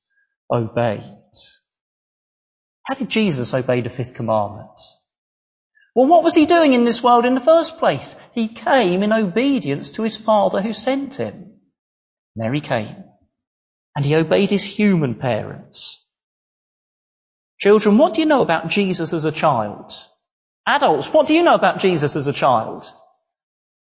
obeyed. 0.52 1.04
How 2.84 2.96
did 2.96 3.10
Jesus 3.10 3.54
obey 3.54 3.82
the 3.82 3.90
fifth 3.90 4.14
commandment? 4.14 4.80
Well, 5.94 6.08
what 6.08 6.24
was 6.24 6.36
he 6.36 6.46
doing 6.46 6.74
in 6.74 6.86
this 6.86 7.04
world 7.04 7.26
in 7.26 7.36
the 7.36 7.42
first 7.42 7.80
place? 7.80 8.18
He 8.32 8.48
came 8.48 9.04
in 9.04 9.12
obedience 9.12 9.90
to 9.92 10.04
his 10.04 10.16
Father 10.16 10.62
who 10.62 10.74
sent 10.74 11.16
him. 11.16 11.60
Mary 12.36 12.62
came, 12.62 13.04
and 13.96 14.06
he 14.06 14.16
obeyed 14.16 14.52
his 14.52 14.64
human 14.64 15.16
parents. 15.16 16.06
Children, 17.60 17.98
what 17.98 18.14
do 18.14 18.22
you 18.22 18.28
know 18.28 18.44
about 18.44 18.70
Jesus 18.70 19.12
as 19.12 19.26
a 19.26 19.32
child? 19.32 19.92
Adults, 20.68 21.12
what 21.14 21.28
do 21.28 21.34
you 21.34 21.44
know 21.44 21.56
about 21.56 21.80
Jesus 21.80 22.18
as 22.18 22.28
a 22.28 22.34
child? 22.34 22.92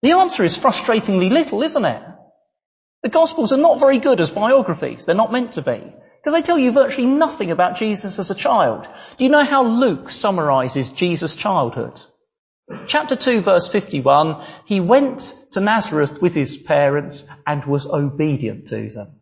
The 0.01 0.13
answer 0.13 0.43
is 0.43 0.57
frustratingly 0.57 1.29
little, 1.29 1.61
isn't 1.61 1.85
it? 1.85 2.03
The 3.03 3.09
Gospels 3.09 3.53
are 3.53 3.57
not 3.57 3.79
very 3.79 3.99
good 3.99 4.19
as 4.19 4.31
biographies. 4.31 5.05
They're 5.05 5.15
not 5.15 5.31
meant 5.31 5.53
to 5.53 5.61
be. 5.61 5.93
Because 6.23 6.33
they 6.33 6.41
tell 6.41 6.57
you 6.57 6.71
virtually 6.71 7.05
nothing 7.05 7.51
about 7.51 7.77
Jesus 7.77 8.17
as 8.17 8.31
a 8.31 8.35
child. 8.35 8.87
Do 9.17 9.23
you 9.23 9.29
know 9.29 9.43
how 9.43 9.63
Luke 9.63 10.09
summarizes 10.09 10.91
Jesus' 10.91 11.35
childhood? 11.35 12.01
Chapter 12.87 13.17
2 13.17 13.41
verse 13.41 13.69
51, 13.69 14.45
he 14.65 14.79
went 14.79 15.35
to 15.51 15.59
Nazareth 15.59 16.21
with 16.21 16.33
his 16.33 16.57
parents 16.57 17.25
and 17.45 17.65
was 17.65 17.85
obedient 17.85 18.67
to 18.69 18.89
them. 18.89 19.19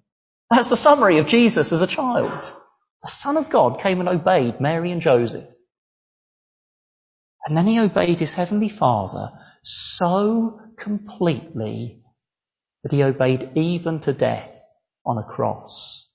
That's 0.49 0.69
the 0.69 0.77
summary 0.77 1.17
of 1.17 1.27
Jesus 1.27 1.71
as 1.71 1.81
a 1.81 1.87
child. 1.87 2.53
The 3.01 3.07
Son 3.09 3.35
of 3.35 3.49
God 3.49 3.81
came 3.81 3.99
and 3.99 4.07
obeyed 4.07 4.61
Mary 4.61 4.91
and 4.91 5.01
Joseph. 5.01 5.47
And 7.45 7.57
then 7.57 7.67
he 7.67 7.79
obeyed 7.79 8.19
his 8.19 8.33
heavenly 8.33 8.69
Father 8.69 9.31
so 9.63 10.59
completely 10.77 12.03
that 12.83 12.91
he 12.91 13.03
obeyed 13.03 13.51
even 13.55 13.99
to 14.01 14.13
death 14.13 14.57
on 15.05 15.17
a 15.17 15.23
cross. 15.23 16.09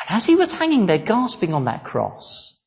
And 0.00 0.16
as 0.16 0.24
he 0.24 0.36
was 0.36 0.52
hanging 0.52 0.86
there 0.86 0.98
gasping 0.98 1.54
on 1.54 1.66
that 1.66 1.84
cross, 1.84 2.58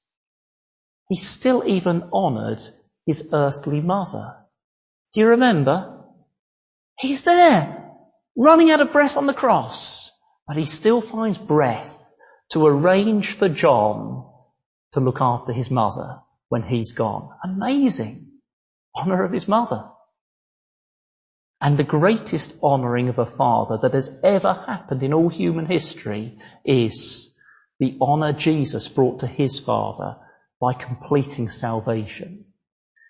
he 1.09 1.17
still 1.17 1.63
even 1.65 2.09
honoured 2.13 2.61
his 3.05 3.29
earthly 3.33 3.81
mother. 3.81 4.35
Do 5.13 5.21
you 5.21 5.27
remember? 5.29 6.05
He's 6.97 7.23
there, 7.23 7.91
running 8.37 8.71
out 8.71 8.81
of 8.81 8.91
breath 8.91 9.17
on 9.17 9.27
the 9.27 9.33
cross, 9.33 10.11
but 10.47 10.57
he 10.57 10.65
still 10.65 11.01
finds 11.01 11.37
breath 11.37 12.13
to 12.51 12.65
arrange 12.65 13.33
for 13.33 13.49
John 13.49 14.31
to 14.91 14.99
look 14.99 15.21
after 15.21 15.51
his 15.51 15.71
mother 15.71 16.21
when 16.53 16.61
he's 16.61 16.91
gone. 16.91 17.31
Amazing. 17.43 18.27
Honour 18.95 19.23
of 19.23 19.31
his 19.31 19.47
mother. 19.47 19.89
And 21.59 21.79
the 21.79 21.83
greatest 21.83 22.61
honouring 22.61 23.09
of 23.09 23.17
a 23.17 23.25
father 23.25 23.79
that 23.81 23.95
has 23.95 24.19
ever 24.23 24.53
happened 24.53 25.01
in 25.01 25.13
all 25.15 25.29
human 25.29 25.65
history 25.65 26.37
is 26.63 27.35
the 27.79 27.97
honour 27.99 28.33
Jesus 28.33 28.87
brought 28.87 29.21
to 29.21 29.27
his 29.27 29.57
father 29.57 30.17
by 30.61 30.73
completing 30.73 31.49
salvation. 31.49 32.45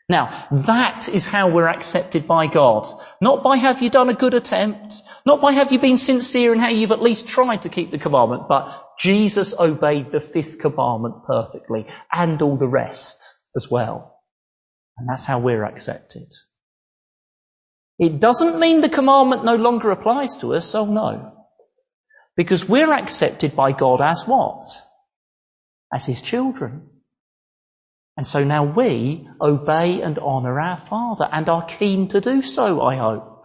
Now, 0.08 0.48
that 0.66 1.10
is 1.10 1.26
how 1.26 1.50
we're 1.50 1.68
accepted 1.68 2.26
by 2.26 2.48
God. 2.48 2.88
Not 3.20 3.44
by 3.44 3.58
have 3.58 3.82
you 3.82 3.90
done 3.90 4.08
a 4.08 4.14
good 4.14 4.36
attempt, 4.36 5.02
not 5.26 5.42
by 5.42 5.52
have 5.52 5.74
you 5.74 5.80
been 5.80 5.98
sincere 5.98 6.54
in 6.54 6.60
how 6.60 6.70
you've 6.70 6.94
at 6.94 7.02
least 7.02 7.28
tried 7.28 7.64
to 7.64 7.70
keep 7.70 7.92
the 7.92 7.98
commandment, 7.98 8.48
but 8.48 8.83
Jesus 9.00 9.54
obeyed 9.58 10.12
the 10.12 10.20
fifth 10.20 10.60
commandment 10.60 11.26
perfectly 11.26 11.88
and 12.12 12.42
all 12.42 12.58
the 12.58 12.68
rest 12.68 13.36
as 13.56 13.70
well. 13.70 14.20
And 14.98 15.10
that's 15.10 15.26
how 15.26 15.40
we're 15.40 15.64
accepted. 15.64 16.32
It 18.00 18.20
doesn't 18.20 18.60
mean 18.60 18.82
the 18.82 18.90
commandment 18.90 19.46
no 19.46 19.56
longer 19.56 19.92
applies 19.92 20.36
to 20.38 20.56
us, 20.56 20.74
oh 20.76 20.86
no. 20.86 21.34
Because 22.36 22.68
we're 22.68 22.92
accepted 22.92 23.56
by 23.56 23.72
God 23.72 24.02
as 24.02 24.28
what? 24.28 24.64
As 25.94 26.06
His 26.06 26.22
children. 26.22 26.90
And 28.18 28.28
so 28.28 28.44
now 28.44 28.66
we 28.66 29.28
obey 29.42 30.02
and 30.02 30.20
honour 30.20 30.60
our 30.60 30.78
Father 30.78 31.28
and 31.32 31.48
are 31.50 31.66
keen 31.66 32.10
to 32.10 32.22
do 32.22 32.42
so, 32.42 32.82
I 32.82 32.98
hope. 32.98 33.44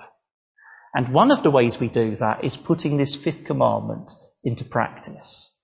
And 0.94 1.12
one 1.12 1.30
of 1.30 1.42
the 1.42 1.50
ways 1.50 1.78
we 1.78 1.88
do 1.88 2.16
that 2.16 2.44
is 2.44 2.56
putting 2.56 2.96
this 2.96 3.14
fifth 3.14 3.44
commandment 3.44 4.12
into 4.44 4.64
practice. 4.64 5.54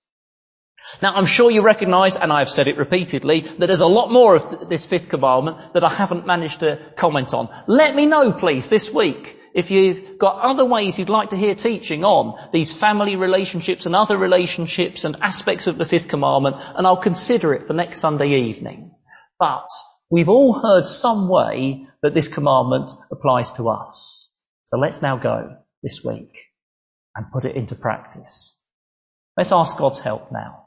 Now, 1.01 1.15
I'm 1.15 1.25
sure 1.25 1.49
you 1.49 1.63
recognize, 1.63 2.15
and 2.15 2.31
I've 2.31 2.49
said 2.49 2.67
it 2.67 2.77
repeatedly, 2.77 3.41
that 3.41 3.65
there's 3.65 3.81
a 3.81 3.87
lot 3.87 4.11
more 4.11 4.35
of 4.35 4.69
this 4.69 4.85
fifth 4.85 5.09
commandment 5.09 5.73
that 5.73 5.83
I 5.83 5.89
haven't 5.89 6.27
managed 6.27 6.59
to 6.59 6.79
comment 6.95 7.33
on. 7.33 7.49
Let 7.67 7.95
me 7.95 8.05
know, 8.05 8.31
please, 8.31 8.69
this 8.69 8.93
week, 8.93 9.35
if 9.55 9.71
you've 9.71 10.19
got 10.19 10.41
other 10.41 10.65
ways 10.65 10.99
you'd 10.99 11.09
like 11.09 11.29
to 11.29 11.37
hear 11.37 11.55
teaching 11.55 12.05
on 12.05 12.49
these 12.51 12.77
family 12.77 13.15
relationships 13.15 13.85
and 13.85 13.95
other 13.95 14.17
relationships 14.17 15.05
and 15.05 15.17
aspects 15.21 15.65
of 15.67 15.77
the 15.77 15.85
fifth 15.85 16.07
commandment, 16.07 16.57
and 16.75 16.85
I'll 16.85 16.97
consider 16.97 17.53
it 17.53 17.65
for 17.65 17.73
next 17.73 17.99
Sunday 17.99 18.41
evening. 18.41 18.91
But 19.39 19.69
we've 20.11 20.29
all 20.29 20.53
heard 20.53 20.85
some 20.85 21.29
way 21.29 21.87
that 22.03 22.13
this 22.13 22.27
commandment 22.27 22.91
applies 23.11 23.51
to 23.51 23.69
us. 23.69 24.31
So 24.65 24.77
let's 24.77 25.01
now 25.01 25.17
go 25.17 25.57
this 25.81 26.03
week 26.03 26.37
and 27.15 27.31
put 27.31 27.45
it 27.45 27.55
into 27.55 27.75
practice. 27.75 28.59
Let's 29.37 29.51
ask 29.51 29.77
God's 29.77 29.99
help 29.99 30.31
now. 30.31 30.65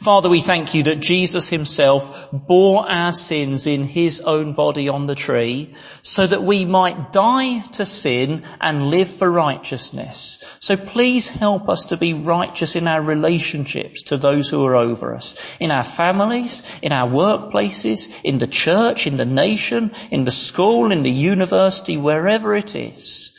Father, 0.00 0.28
we 0.28 0.42
thank 0.42 0.74
you 0.74 0.82
that 0.84 1.00
Jesus 1.00 1.48
himself 1.48 2.28
bore 2.32 2.86
our 2.86 3.12
sins 3.12 3.66
in 3.66 3.84
his 3.84 4.20
own 4.20 4.52
body 4.52 4.90
on 4.90 5.06
the 5.06 5.14
tree 5.14 5.74
so 6.02 6.26
that 6.26 6.42
we 6.42 6.66
might 6.66 7.14
die 7.14 7.60
to 7.72 7.86
sin 7.86 8.46
and 8.60 8.90
live 8.90 9.08
for 9.08 9.30
righteousness. 9.30 10.44
So 10.58 10.76
please 10.76 11.28
help 11.28 11.70
us 11.70 11.84
to 11.86 11.96
be 11.96 12.12
righteous 12.12 12.76
in 12.76 12.88
our 12.88 13.00
relationships 13.00 14.02
to 14.04 14.18
those 14.18 14.50
who 14.50 14.66
are 14.66 14.76
over 14.76 15.14
us, 15.14 15.40
in 15.58 15.70
our 15.70 15.84
families, 15.84 16.62
in 16.82 16.92
our 16.92 17.08
workplaces, 17.08 18.12
in 18.22 18.38
the 18.38 18.46
church, 18.46 19.06
in 19.06 19.16
the 19.16 19.24
nation, 19.24 19.92
in 20.10 20.24
the 20.24 20.32
school, 20.32 20.92
in 20.92 21.02
the 21.02 21.10
university, 21.10 21.96
wherever 21.96 22.54
it 22.54 22.76
is. 22.76 23.29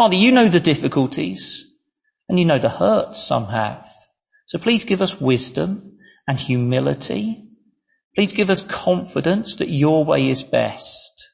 Father, 0.00 0.16
you 0.16 0.32
know 0.32 0.48
the 0.48 0.60
difficulties 0.60 1.70
and 2.26 2.38
you 2.38 2.46
know 2.46 2.58
the 2.58 2.70
hurts 2.70 3.22
some 3.22 3.44
have. 3.48 3.92
So 4.46 4.58
please 4.58 4.86
give 4.86 5.02
us 5.02 5.20
wisdom 5.20 5.98
and 6.26 6.40
humility. 6.40 7.50
Please 8.16 8.32
give 8.32 8.48
us 8.48 8.62
confidence 8.62 9.56
that 9.56 9.68
your 9.68 10.06
way 10.06 10.30
is 10.30 10.42
best. 10.42 11.28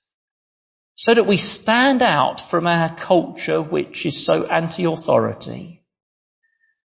So 0.96 1.14
that 1.14 1.26
we 1.26 1.36
stand 1.36 2.02
out 2.02 2.40
from 2.40 2.66
our 2.66 2.92
culture 2.96 3.62
which 3.62 4.04
is 4.04 4.24
so 4.24 4.46
anti-authority 4.46 5.84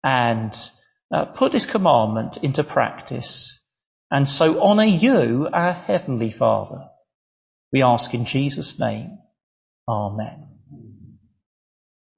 and 0.05 0.57
uh, 1.13 1.25
put 1.25 1.51
this 1.51 1.65
commandment 1.65 2.37
into 2.37 2.63
practice 2.63 3.61
and 4.09 4.29
so 4.29 4.61
honour 4.61 4.85
you, 4.85 5.49
our 5.51 5.73
Heavenly 5.73 6.31
Father. 6.31 6.87
We 7.73 7.81
ask 7.81 8.13
in 8.13 8.23
Jesus' 8.23 8.79
name. 8.79 9.17
Amen. 9.85 10.56